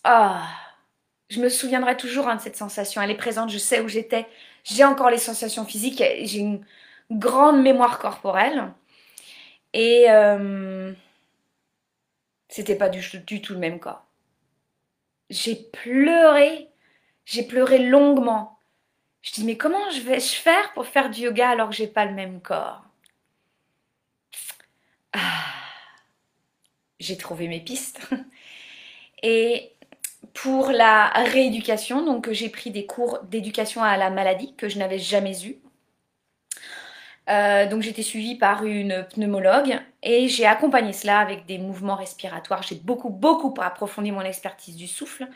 [0.05, 0.49] Ah,
[1.31, 3.03] je me souviendrai toujours hein, de cette sensation.
[3.03, 3.51] Elle est présente.
[3.51, 4.27] Je sais où j'étais.
[4.65, 6.03] J'ai encore les sensations physiques.
[6.23, 6.65] J'ai une
[7.11, 8.73] grande mémoire corporelle.
[9.73, 10.07] Et
[12.49, 13.03] c'était pas du,
[13.43, 14.03] tout le même cas.
[15.29, 16.71] J'ai pleuré,
[17.27, 18.59] j'ai pleuré longuement.
[19.21, 22.07] Je dis mais comment je vais faire pour faire du yoga alors que j'ai pas
[22.07, 22.86] le même corps?
[25.17, 25.45] Ah,
[27.01, 28.01] J'ai trouvé mes pistes.
[29.23, 29.73] Et
[30.35, 34.99] pour la rééducation, donc j'ai pris des cours d'éducation à la maladie que je n'avais
[34.99, 35.57] jamais eu
[37.29, 42.63] euh, donc j'étais suivie par une pneumologue et j'ai accompagné cela avec des mouvements respiratoires.
[42.63, 45.27] J'ai beaucoup beaucoup approfondi mon expertise du souffle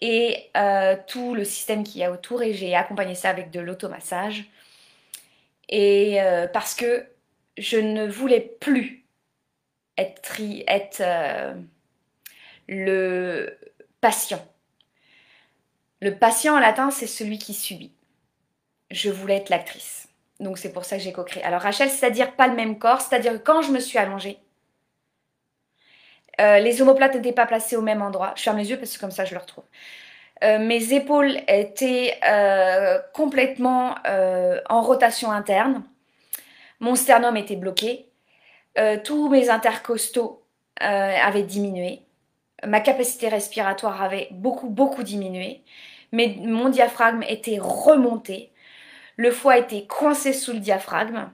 [0.00, 3.60] et euh, tout le système qu'il y a autour et j'ai accompagné ça avec de
[3.60, 4.44] l'automassage.
[5.68, 7.06] Et euh, parce que
[7.60, 9.04] je ne voulais plus
[9.96, 11.02] être, être
[12.66, 13.56] le
[14.00, 14.44] patient.
[16.00, 17.92] Le patient en latin, c'est celui qui subit.
[18.90, 20.08] Je voulais être l'actrice.
[20.40, 21.42] Donc c'est pour ça que j'ai co-créé.
[21.44, 24.38] Alors Rachel, c'est-à-dire pas le même corps, c'est-à-dire que quand je me suis allongée,
[26.40, 28.32] euh, les omoplates n'étaient pas placées au même endroit.
[28.36, 29.64] Je ferme les yeux parce que comme ça je le retrouve.
[30.42, 33.96] Euh, mes épaules étaient euh, complètement
[34.70, 35.84] en rotation interne.
[36.80, 38.06] Mon sternum était bloqué.
[39.04, 40.42] tous mes intercostaux
[40.76, 42.00] avaient diminué.
[42.66, 45.62] Ma capacité respiratoire avait beaucoup, beaucoup diminué.
[46.12, 48.50] Mais mon diaphragme était remonté.
[49.16, 51.30] Le foie était coincé sous le diaphragme.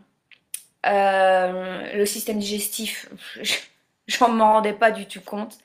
[0.87, 3.09] Euh, le système digestif,
[4.07, 5.59] j'en m'en rendais pas du tout compte.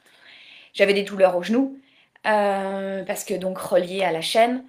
[0.73, 1.77] J'avais des douleurs aux genoux,
[2.25, 4.63] euh, parce que donc relié à la chaîne.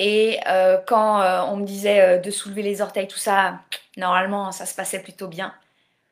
[0.00, 1.20] Et euh, quand
[1.52, 3.60] on me disait de soulever les orteils, tout ça,
[3.96, 5.54] normalement ça se passait plutôt bien.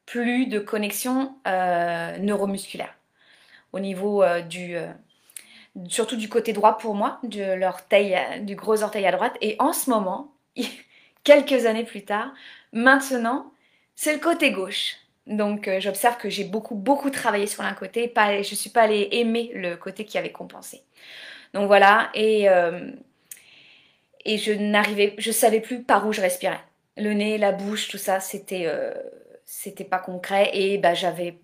[0.07, 2.95] Plus de connexion neuromusculaire
[3.73, 4.77] au niveau du,
[5.89, 9.37] surtout du côté droit pour moi, de l'orteil, du gros orteil à droite.
[9.41, 10.33] Et en ce moment,
[11.25, 12.33] quelques années plus tard,
[12.73, 13.53] maintenant,
[13.95, 14.97] c'est le côté gauche.
[15.29, 19.09] Donc euh, j'observe que j'ai beaucoup beaucoup travaillé sur l'un côté, je suis pas allée
[19.13, 20.83] aimer le côté qui avait compensé.
[21.53, 22.91] Donc voilà, et, euh,
[24.25, 26.61] et je n'arrivais, je savais plus par où je respirais.
[26.97, 28.93] Le nez, la bouche, tout ça, c'était euh,
[29.47, 31.39] c'était pas concret et bah j'avais.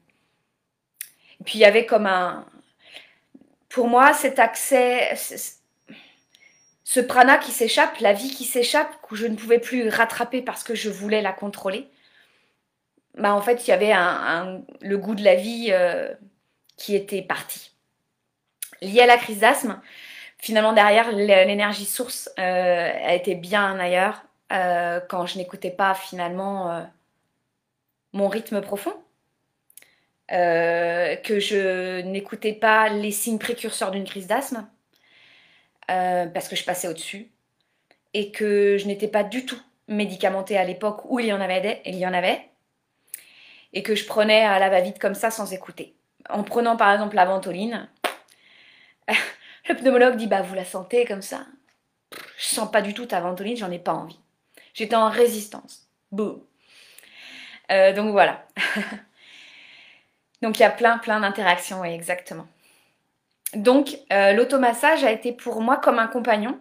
[1.45, 2.47] Puis il y avait comme un,
[3.75, 5.17] pour moi, cet accès,
[6.85, 10.63] ce prana qui s'échappe, la vie qui s'échappe, que je ne pouvais plus rattraper parce
[10.63, 11.89] que je voulais la contrôler,
[13.19, 13.93] bah en fait, il y avait
[14.81, 16.13] le goût de la vie euh,
[16.77, 17.73] qui était parti.
[18.81, 19.81] Lié à la crise d'asthme,
[20.45, 26.87] finalement derrière, l'énergie source euh, a été bien ailleurs euh, quand je n'écoutais pas finalement
[28.13, 28.95] mon rythme profond.
[30.33, 34.67] Euh, que je n'écoutais pas les signes précurseurs d'une crise d'asthme,
[35.91, 37.31] euh, parce que je passais au-dessus,
[38.15, 41.83] et que je n'étais pas du tout médicamentée à l'époque où il y en avait,
[41.85, 42.41] il y en avait,
[43.75, 45.95] et que je prenais à la va-vite comme ça sans écouter.
[46.31, 47.87] en prenant par exemple la ventoline,
[49.69, 51.47] le pneumologue dit bah vous la sentez comme ça
[52.39, 54.21] Je sens pas du tout ta ventoline, j'en ai pas envie.
[54.75, 55.89] J'étais en résistance.
[56.13, 56.43] Boum.
[57.71, 58.47] Euh, donc voilà.
[60.43, 62.47] donc il y a plein plein d'interactions, oui, exactement.
[63.55, 66.61] Donc euh, l'automassage a été pour moi comme un compagnon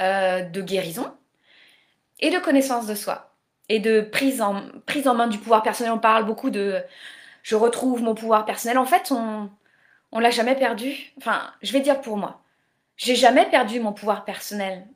[0.00, 1.14] euh, de guérison
[2.20, 3.34] et de connaissance de soi
[3.68, 5.92] et de prise en, prise en main du pouvoir personnel.
[5.92, 6.82] On parle beaucoup de
[7.42, 8.78] je retrouve mon pouvoir personnel.
[8.78, 9.50] En fait, on
[10.12, 11.12] on l'a jamais perdu.
[11.18, 12.42] Enfin, je vais dire pour moi.
[12.96, 14.86] J'ai jamais perdu mon pouvoir personnel.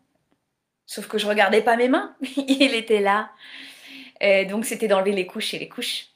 [0.86, 2.14] Sauf que je regardais pas mes mains.
[2.36, 3.30] Il était là.
[4.48, 6.08] donc c'était d'enlever les couches et les couches.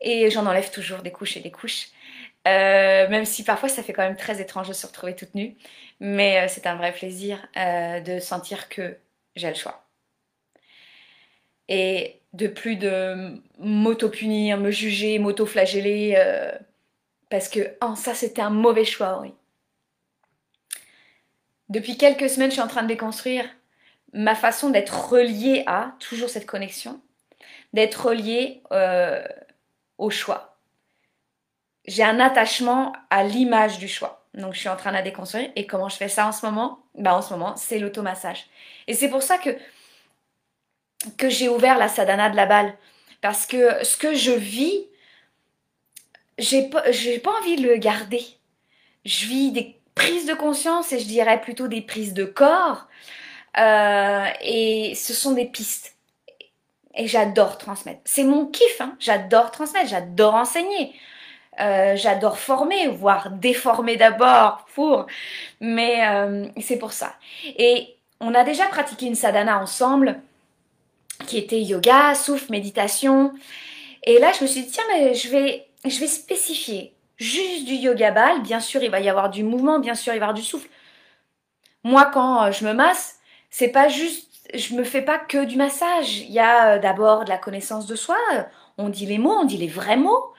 [0.00, 1.88] Et j'en enlève toujours des couches et des couches.
[2.46, 5.56] Euh, même si parfois ça fait quand même très étrange de se retrouver toute nue.
[6.00, 8.96] Mais euh, c'est un vrai plaisir euh, de sentir que
[9.36, 9.84] j'ai le choix.
[11.68, 16.16] Et de plus de m'auto-punir, me juger, m'auto-flageller
[17.30, 17.60] parce que
[17.96, 19.32] ça, c'était un mauvais choix, oui.
[21.68, 23.44] Depuis quelques semaines, je suis en train de déconstruire
[24.14, 27.00] ma façon d'être reliée à, toujours cette connexion,
[27.74, 29.22] d'être reliée euh,
[29.98, 30.56] au choix.
[31.86, 34.26] J'ai un attachement à l'image du choix.
[34.34, 35.50] Donc je suis en train de la déconstruire.
[35.56, 36.80] Et comment je fais ça en ce moment?
[36.94, 38.46] Bah, En ce moment, c'est l'automassage.
[38.86, 39.50] Et c'est pour ça que,
[41.16, 42.74] que j'ai ouvert la sadhana de la balle.
[43.20, 44.86] Parce que ce que je vis,
[46.38, 48.24] j'ai pas, pas envie de le garder.
[49.04, 52.86] Je vis des prises de conscience et je dirais plutôt des prises de corps.
[53.58, 55.96] Euh, et ce sont des pistes.
[56.94, 58.00] Et j'adore transmettre.
[58.04, 58.96] C'est mon kiff, hein.
[58.98, 60.94] j'adore transmettre, j'adore enseigner.
[61.60, 65.06] Euh, j'adore former, voire déformer d'abord pour,
[65.60, 67.14] mais euh, c'est pour ça.
[67.56, 70.20] Et on a déjà pratiqué une sadhana ensemble,
[71.26, 73.32] qui était yoga, souffle, méditation.
[74.04, 77.74] Et là, je me suis dit, tiens, mais je vais je vais spécifier juste du
[77.74, 78.42] yoga ball.
[78.42, 80.42] Bien sûr, il va y avoir du mouvement, bien sûr, il va y avoir du
[80.42, 80.68] souffle.
[81.84, 83.18] Moi, quand euh, je me masse,
[83.50, 86.18] c'est pas juste, je me fais pas que du massage.
[86.18, 88.16] Il y a euh, d'abord de la connaissance de soi.
[88.78, 90.32] On dit les mots, on dit les vrais mots.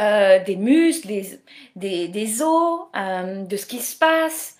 [0.00, 1.08] Euh, des muscles,
[1.76, 4.56] des, des, os, de ce qui se passe.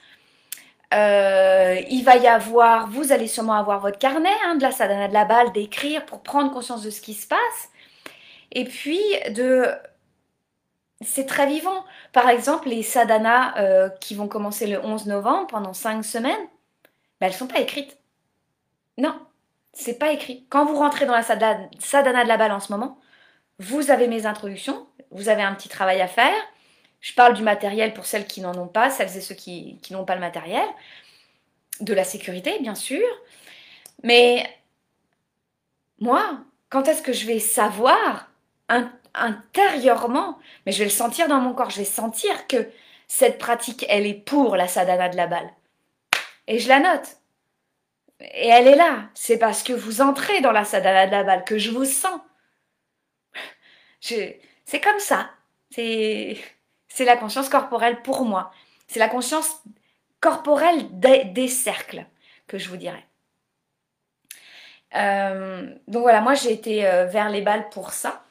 [0.92, 5.14] il va y avoir, vous allez sûrement avoir votre carnet hein, de la sadhana de
[5.14, 7.70] la balle, d'écrire pour prendre conscience de ce qui se passe.
[8.52, 9.68] Et puis de
[11.00, 11.85] c'est très vivant.
[12.12, 16.33] Par exemple, les sadhanas euh, qui vont commencer le 11 novembre pendant 5 semaines,
[17.20, 17.98] ben, elles ne sont pas écrites.
[18.98, 19.18] Non,
[19.72, 20.46] c'est pas écrit.
[20.50, 22.98] Quand vous rentrez dans la sadhana, de la balle en ce moment,
[23.59, 26.35] vous avez mes introductions, vous avez un petit travail à faire.
[27.00, 29.92] Je parle du matériel pour celles qui n'en ont pas, celles et ceux qui, qui
[29.92, 30.66] n'ont pas le matériel.
[31.80, 33.04] De la sécurité, bien sûr.
[34.02, 34.48] Mais
[35.98, 36.38] moi,
[36.70, 38.30] quand est-ce que je vais savoir
[38.68, 42.68] un intérieurement, mais je vais le sentir dans mon corps, je vais sentir que
[43.09, 45.50] cette pratique, elle est pour la sadhana de la balle.
[46.46, 47.16] Et je la note.
[48.20, 49.09] Et elle est là.
[49.14, 52.20] C'est parce que vous entrez dans la sadhana de la balle que je vous sens.
[54.00, 55.31] C'est comme ça.
[55.70, 56.37] C'est
[57.00, 58.53] la conscience corporelle pour moi.
[58.87, 59.62] C'est la conscience
[60.20, 62.07] corporelle des, cercles
[62.46, 63.07] que je vous dirais.
[64.94, 68.23] Euh, donc voilà, moi j'ai été euh, vers les balles pour ça.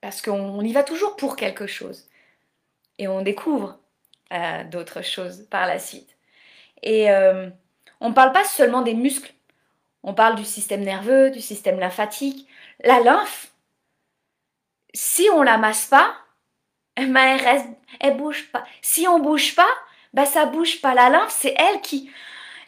[0.00, 2.08] Parce qu'on y va toujours pour quelque chose.
[2.98, 3.78] Et on découvre
[4.32, 6.16] euh, d'autres choses par la suite.
[6.82, 7.50] Et euh,
[8.00, 9.32] on ne parle pas seulement des muscles.
[10.02, 12.48] On parle du système nerveux, du système lymphatique.
[12.82, 13.52] La lymphe,
[14.94, 16.14] si on la masse pas,
[16.96, 17.68] ben elle reste,
[18.00, 18.64] elle bouge pas.
[18.82, 19.68] Si on bouge pas,
[20.14, 20.94] ben ça bouge pas.
[20.94, 22.10] La lymphe, c'est elle qui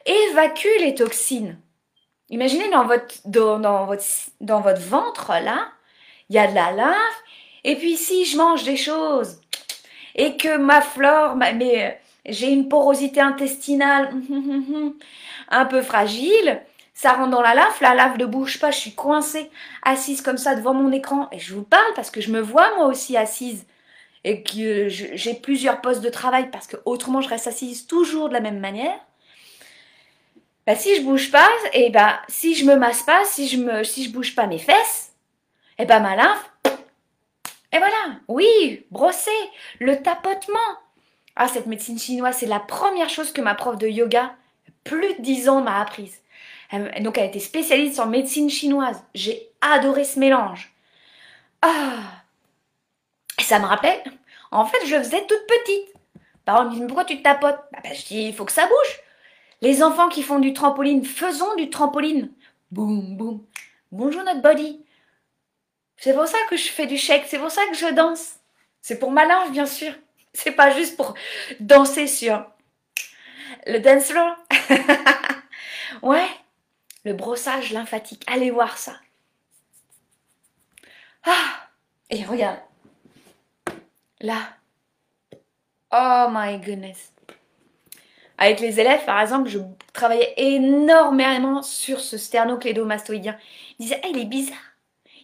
[0.04, 1.58] évacue les toxines.
[2.28, 4.04] Imaginez dans votre, dans votre,
[4.40, 5.68] dans votre ventre, là,
[6.28, 7.22] il y a de la lymphe.
[7.64, 9.40] Et puis si je mange des choses
[10.14, 11.90] et que ma flore, mais euh,
[12.26, 14.12] j'ai une porosité intestinale
[15.48, 16.60] un peu fragile,
[16.94, 19.50] ça rentre dans la lave, la lave ne bouge pas, je suis coincée,
[19.82, 22.74] assise comme ça devant mon écran et je vous parle parce que je me vois
[22.76, 23.64] moi aussi assise
[24.24, 28.34] et que j'ai plusieurs postes de travail parce que autrement je reste assise toujours de
[28.34, 28.98] la même manière.
[30.64, 33.82] Bah, si je bouge pas, et bah si je me masse pas, si je me
[33.82, 35.11] si je bouge pas mes fesses,
[35.78, 36.52] eh ben ma lymphe,
[37.72, 39.30] et voilà, oui, brosser,
[39.80, 40.58] le tapotement.
[41.36, 44.34] Ah, cette médecine chinoise, c'est la première chose que ma prof de yoga,
[44.84, 46.20] plus de 10 ans, m'a apprise.
[47.00, 49.02] Donc, elle était spécialiste en médecine chinoise.
[49.14, 50.72] J'ai adoré ce mélange.
[51.62, 51.98] Ah
[53.40, 54.02] Ça me rappelle,
[54.50, 55.94] en fait, je faisais toute petite.
[56.44, 57.60] Par exemple, me disent, pourquoi tu te tapotes?
[57.72, 59.00] Bah, Je dis, il faut que ça bouge.
[59.62, 62.30] Les enfants qui font du trampoline, faisons du trampoline.
[62.70, 63.44] Boum, boum.
[63.92, 64.84] Bonjour notre body.
[66.02, 68.40] C'est pour ça que je fais du shake, c'est pour ça que je danse.
[68.80, 69.94] C'est pour ma linge, bien sûr.
[70.34, 71.14] C'est pas juste pour
[71.60, 72.44] danser sur
[73.68, 74.36] le dance floor.
[76.02, 76.26] ouais,
[77.04, 78.24] le brossage lymphatique.
[78.26, 78.96] Allez voir ça.
[81.24, 81.68] Ah,
[82.10, 82.58] et regarde.
[84.20, 84.40] Là.
[85.92, 87.12] Oh my goodness.
[88.38, 89.60] Avec les élèves, par exemple, je
[89.92, 93.38] travaillais énormément sur ce sternoclédomastoïdien.
[93.78, 94.71] Ils disaient, il est bizarre.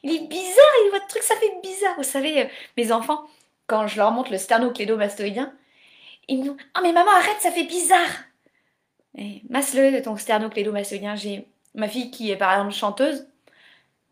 [0.02, 1.94] Il est bizarre, et votre truc, ça fait bizarre.
[1.96, 2.46] Vous savez, euh,
[2.76, 3.24] mes enfants,
[3.66, 5.52] quand je leur montre le sternoclédomastoïdien,
[6.28, 8.24] ils me disent, oh mais maman, arrête, ça fait bizarre.
[9.48, 11.16] masse-le de ton sternoclédomastoïdien.
[11.16, 13.26] J'ai ma fille qui est par exemple chanteuse.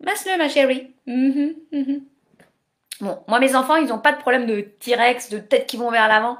[0.01, 0.93] Masse-le, ma chérie.
[1.07, 2.05] Mhm, mhm.
[3.01, 5.91] Bon, moi, mes enfants, ils n'ont pas de problème de T-Rex, de tête qui vont
[5.91, 6.39] vers l'avant.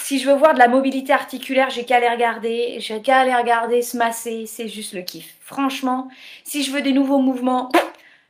[0.00, 3.34] Si je veux voir de la mobilité articulaire, j'ai qu'à les regarder, j'ai qu'à les
[3.34, 5.36] regarder se masser, c'est juste le kiff.
[5.40, 6.08] Franchement,
[6.44, 7.70] si je veux des nouveaux mouvements,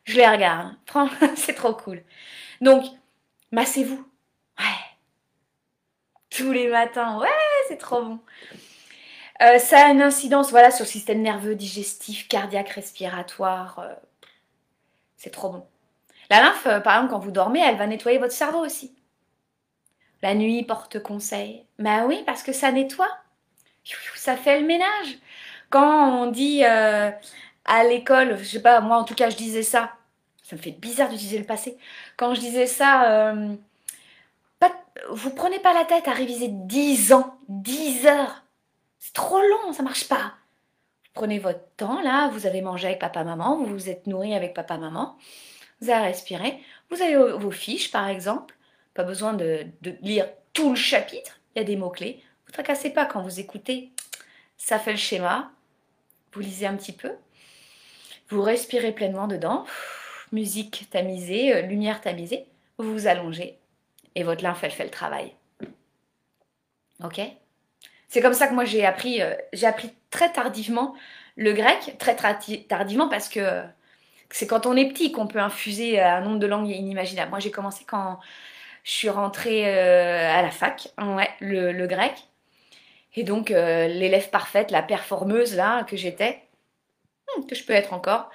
[0.05, 0.75] je les regarde.
[1.37, 2.03] c'est trop cool.
[2.61, 2.85] Donc,
[3.51, 4.05] massez-vous.
[4.59, 4.65] Ouais.
[6.31, 7.29] Tous les matins, ouais,
[7.69, 8.21] c'est trop bon.
[9.43, 13.81] Euh, ça a une incidence voilà, sur le système nerveux, digestif, cardiaque, respiratoire.
[13.81, 13.95] Euh,
[15.17, 15.67] c'est trop bon.
[16.31, 18.95] La lymphe, euh, par exemple, quand vous dormez, elle va nettoyer votre cerveau aussi.
[20.23, 21.67] La nuit porte conseil.
[21.79, 23.11] Bah oui, parce que ça nettoie.
[24.15, 25.19] Ça fait le ménage.
[25.71, 26.63] Quand on dit
[27.65, 29.93] à l'école, je sais pas, moi en tout cas je disais ça.
[30.43, 31.79] Ça me fait bizarre d'utiliser le passé.
[32.17, 33.55] Quand je disais ça, euh,
[35.11, 38.45] vous prenez pas la tête à réviser 10 ans, 10 heures.
[38.99, 40.35] C'est trop long, ça marche pas.
[41.05, 44.35] Vous prenez votre temps là, vous avez mangé avec papa maman, vous vous êtes nourri
[44.35, 45.17] avec papa maman,
[45.81, 46.61] vous avez respiré,
[46.91, 48.55] vous avez vos fiches par exemple.
[48.95, 49.67] Pas besoin de,
[50.03, 51.41] lire tout le chapitre.
[51.55, 52.23] Il y a des mots-clés.
[52.47, 53.91] Vous tracassez pas quand vous écoutez.
[54.59, 55.51] Ça fait le schéma.
[56.33, 57.11] Vous lisez un petit peu.
[58.33, 59.65] Vous respirez pleinement dedans.
[60.33, 62.47] Musique tamisée, euh, lumière tamisée.
[62.79, 63.59] Vous vous allongez.
[64.15, 65.33] Et votre lymphe, elle fait le travail.
[67.05, 67.21] Ok?
[68.09, 70.95] C'est comme ça que moi j'ai appris, euh, j'ai appris très tardivement
[71.37, 72.17] le grec, très
[72.69, 73.63] tardivement parce que euh,
[74.31, 77.31] c'est quand on est petit qu'on peut infuser un nombre de langues inimaginables.
[77.31, 78.19] Moi j'ai commencé quand
[78.85, 82.15] je suis rentrée euh, à la fac, ouais, le, grec.
[83.15, 86.43] Et donc, euh, l'élève parfaite, la performeuse là que j'étais,
[87.37, 88.31] hmm, que je peux être encore,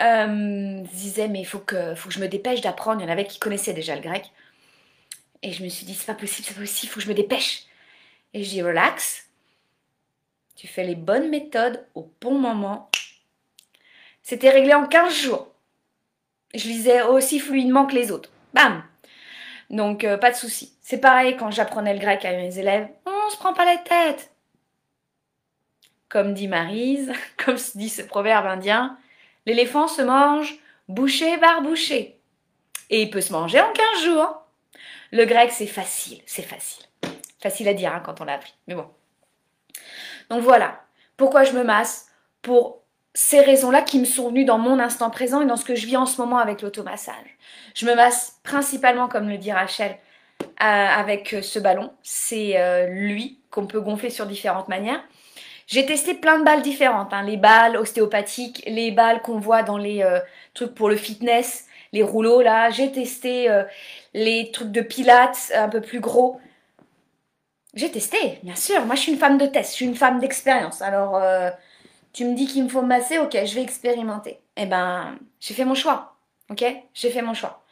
[0.00, 3.00] euh, disait mais il faut que, faut que je me dépêche d'apprendre.
[3.00, 4.30] Il y en avait qui connaissaient déjà le grec.
[5.42, 7.08] Et je me suis dit, c'est pas possible, c'est pas possible, il faut que je
[7.08, 7.64] me dépêche.
[8.34, 9.28] Et je dis, relax,
[10.54, 12.90] tu fais les bonnes méthodes au bon moment.
[14.22, 15.48] C'était réglé en 15 jours.
[16.54, 18.30] Je lisais aussi fluidement que les autres.
[18.52, 18.84] Bam
[19.70, 20.74] donc, euh, pas de souci.
[20.82, 22.88] C'est pareil quand j'apprenais le grec à mes élèves.
[23.06, 24.32] On se prend pas la tête.
[26.10, 27.10] Comme dit Marise,
[27.42, 28.98] comme dit ce proverbe indien,
[29.46, 30.58] l'éléphant se mange
[30.88, 32.20] bouché par bouché.
[32.90, 34.42] Et il peut se manger en 15 jours.
[35.12, 36.84] Le grec, c'est facile, c'est facile.
[37.40, 38.54] Facile à dire hein, quand on l'a appris.
[38.66, 38.86] Mais bon.
[40.28, 40.82] Donc voilà.
[41.16, 42.08] Pourquoi je me masse?
[42.42, 42.82] Pour
[43.14, 45.86] ces raisons-là qui me sont venues dans mon instant présent et dans ce que je
[45.86, 47.36] vis en ce moment avec l'automassage.
[47.74, 49.96] Je me masse principalement, comme le dit Rachel,
[50.42, 51.92] euh, avec euh, ce ballon.
[52.02, 55.02] C'est euh, lui qu'on peut gonfler sur différentes manières.
[55.70, 57.22] J'ai testé plein de balles différentes, hein.
[57.22, 60.04] les balles ostéopathiques, les balles qu'on voit dans les
[60.52, 62.70] trucs pour le fitness, les rouleaux là.
[62.70, 63.48] J'ai testé
[64.12, 66.40] les trucs de pilates un peu plus gros.
[67.74, 68.84] J'ai testé, bien sûr.
[68.84, 70.82] Moi, je suis une femme de test, je suis une femme d'expérience.
[70.82, 71.22] Alors,
[72.12, 74.40] tu me dis qu'il me faut masser, ok, je vais expérimenter.
[74.56, 76.16] Eh ben, j'ai fait mon choix,
[76.50, 76.64] ok?
[76.94, 77.62] J'ai fait mon choix.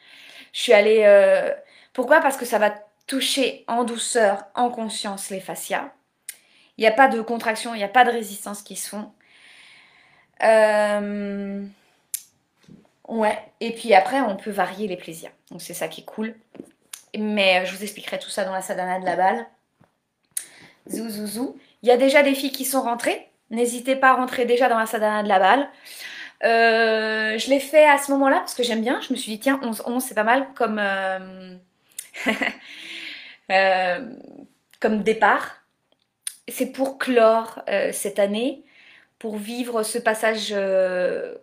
[0.53, 1.03] Je suis allée...
[1.05, 1.53] Euh,
[1.93, 2.21] pourquoi?
[2.21, 2.73] Parce que ça va
[3.09, 5.91] toucher en douceur, en conscience les fascias.
[6.79, 9.13] Il n'y a pas de contraction, il n'y a pas de résistance qui se font.
[10.45, 11.65] Euh,
[13.09, 15.33] ouais, et puis après, on peut varier les plaisirs.
[15.51, 16.37] Donc c'est ça qui est cool.
[17.19, 19.47] Mais je vous expliquerai tout ça dans la sadhana de la balle.
[20.89, 21.59] Zou, zou, zou.
[21.83, 23.29] Il y a déjà des filles qui sont rentrées.
[23.51, 25.69] N'hésitez pas à rentrer déjà dans la sadhana de la balle.
[26.45, 29.01] Euh, je l'ai fait à ce moment-là parce que j'aime bien.
[29.01, 31.57] Je me suis dit, tiens, 11-11, c'est pas mal comme, euh,
[33.51, 34.15] euh,
[34.81, 35.57] comme départ.
[36.49, 38.63] C'est pour clore cette année,
[39.19, 40.55] pour vivre ce passage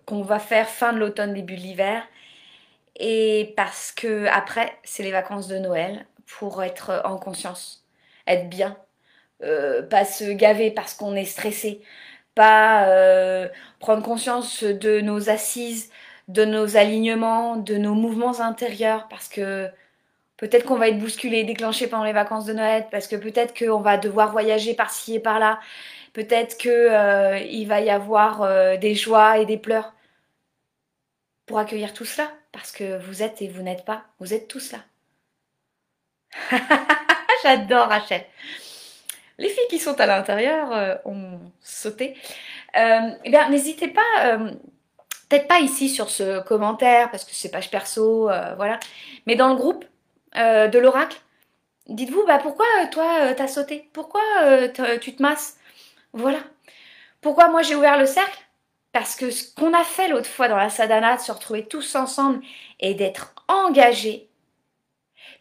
[0.05, 2.03] qu'on va faire fin de l'automne, début de l'hiver.
[2.97, 7.85] Et parce que après, c'est les vacances de Noël pour être en conscience,
[8.27, 8.77] être bien,
[9.43, 11.81] euh, pas se gaver parce qu'on est stressé,
[12.35, 13.49] pas euh,
[13.79, 15.91] prendre conscience de nos assises,
[16.29, 19.69] de nos alignements, de nos mouvements intérieurs, parce que
[20.37, 23.81] peut-être qu'on va être bousculé, déclenché pendant les vacances de Noël, parce que peut-être qu'on
[23.81, 25.59] va devoir voyager par-ci et par-là,
[26.13, 29.93] peut-être qu'il euh, va y avoir des joies et des pleurs
[31.45, 34.71] pour accueillir tout cela, parce que vous êtes et vous n'êtes pas, vous êtes tous
[34.71, 34.79] là.
[37.43, 38.25] J'adore Rachel.
[39.37, 42.15] Les filles qui sont à l'intérieur euh, ont sauté.
[42.77, 44.51] Euh, eh bien, n'hésitez pas, euh,
[45.29, 48.79] peut-être pas ici sur ce commentaire parce que c'est page perso, voilà,
[49.25, 49.85] mais dans le groupe
[50.35, 51.19] de l'oracle,
[51.87, 53.89] dites-vous, bah pourquoi toi t'as sauté?
[53.93, 54.21] Pourquoi
[54.99, 55.57] tu te masses?
[56.13, 56.39] Voilà.
[57.21, 58.39] Pourquoi moi j'ai ouvert le cercle?
[58.91, 61.95] Parce que ce qu'on a fait l'autre fois dans la sadhana, de se retrouver tous
[61.95, 62.41] ensemble
[62.79, 64.29] et d'être engagés,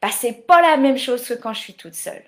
[0.02, 2.24] bah c'est pas la même chose que quand je suis toute seule.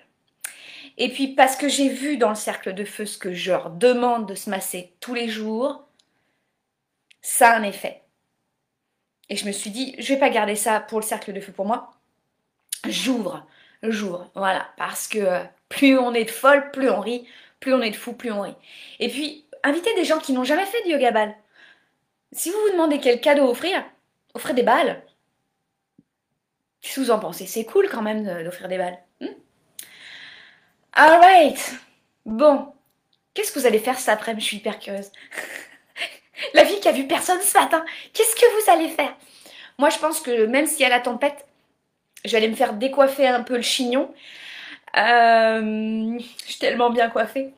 [0.97, 3.71] Et puis parce que j'ai vu dans le cercle de feu ce que je leur
[3.71, 5.85] demande de se masser tous les jours,
[7.21, 8.03] ça a un effet.
[9.29, 11.51] Et je me suis dit, je vais pas garder ça pour le cercle de feu
[11.51, 11.96] pour moi.
[12.85, 13.45] J'ouvre,
[13.83, 14.67] j'ouvre, voilà.
[14.77, 17.27] Parce que plus on est de folle, plus on rit,
[17.59, 18.55] plus on est de fou, plus on rit.
[18.99, 21.35] Et puis, invitez des gens qui n'ont jamais fait de yoga ball.
[22.31, 23.83] Si vous vous demandez quel cadeau offrir,
[24.33, 25.03] offrez des balles.
[26.81, 27.47] Qu'est-ce que vous en pensez?
[27.47, 28.99] C'est cool quand même d'offrir des balles.
[29.19, 29.27] Hmm?
[30.93, 31.73] Alright.
[32.25, 32.73] Bon.
[33.33, 34.43] Qu'est-ce que vous allez faire cet après-midi?
[34.43, 35.11] Je suis hyper curieuse.
[36.53, 37.83] la vie qui a vu personne ce matin.
[38.13, 39.15] Qu'est-ce que vous allez faire?
[39.79, 41.46] Moi, je pense que même s'il y a la tempête,
[42.25, 44.13] je vais aller me faire décoiffer un peu le chignon.
[44.97, 47.53] Euh, je suis tellement bien coiffée.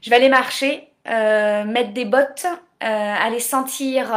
[0.00, 2.46] Je vais aller marcher, euh, mettre des bottes,
[2.82, 4.14] euh, aller sentir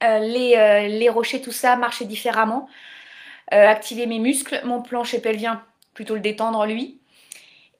[0.00, 2.68] les, les, rochers, tout ça, marcher différemment,
[3.50, 5.64] activer mes muscles, mon plancher pelvien,
[5.94, 7.00] plutôt le détendre lui.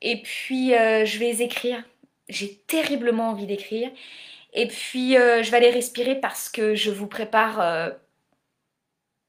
[0.00, 1.82] Et puis, je vais écrire.
[2.28, 3.90] J'ai terriblement envie d'écrire.
[4.52, 7.92] Et puis, je vais aller respirer parce que je vous prépare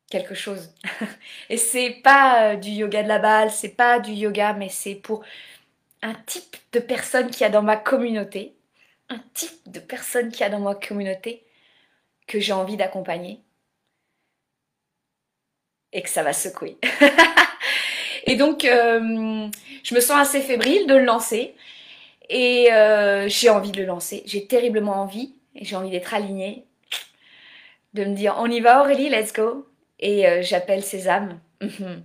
[0.10, 0.74] quelque chose.
[1.50, 5.24] Et c'est pas du yoga de la balle, c'est pas du yoga, mais c'est pour
[6.02, 8.56] un type de personne qui a dans ma communauté.
[9.10, 11.44] Un type de personne qui a dans ma communauté
[12.28, 13.42] que j'ai envie d'accompagner.
[15.92, 16.78] Et que ça va secouer.
[18.26, 19.48] Et donc, euh,
[19.84, 21.56] je me sens assez fébrile de le lancer.
[22.30, 24.22] Et euh, j'ai envie de le lancer.
[24.28, 25.34] J'ai terriblement envie.
[25.56, 26.66] Et j'ai envie d'être alignée.
[27.96, 29.69] De me dire, on y va Aurélie, let's go.
[30.00, 31.40] Et euh, j'appelle ces âmes.
[31.62, 32.04] Mhm.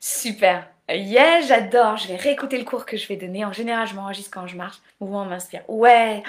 [0.00, 0.68] Super.
[0.88, 1.96] Yeah, j'adore.
[1.96, 3.44] Je vais réécouter le cours que je vais donner.
[3.44, 4.80] En général, je m'enregistre quand je marche.
[5.00, 5.62] Le mouvement m'inspire.
[5.68, 6.22] Ouais,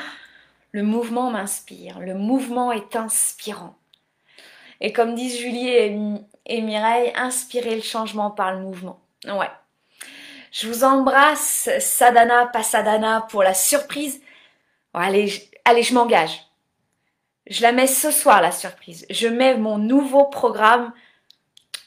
[0.72, 2.00] le mouvement m'inspire.
[2.00, 3.76] Le mouvement est inspirant.
[4.80, 5.70] Et comme disent Julie
[6.46, 9.00] et, Mireille, inspirer le changement par le mouvement.
[9.26, 9.50] Ouais.
[10.52, 14.22] Je vous embrasse, Sadhana, pas Sadhana, pour la surprise.
[14.94, 15.32] allez,
[15.66, 16.47] allez, je m'engage.
[17.50, 19.06] Je la mets ce soir, la surprise.
[19.10, 20.92] Je mets mon nouveau programme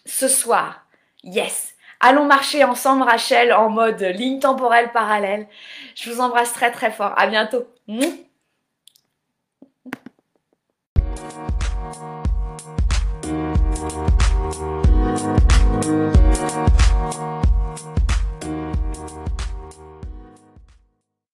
[0.06, 0.86] ce soir.
[1.22, 1.74] Yes.
[2.00, 5.46] Allons marcher ensemble, Rachel, en mode ligne temporelle parallèle.
[5.94, 7.12] Je vous embrasse très très fort.
[7.16, 7.66] À bientôt.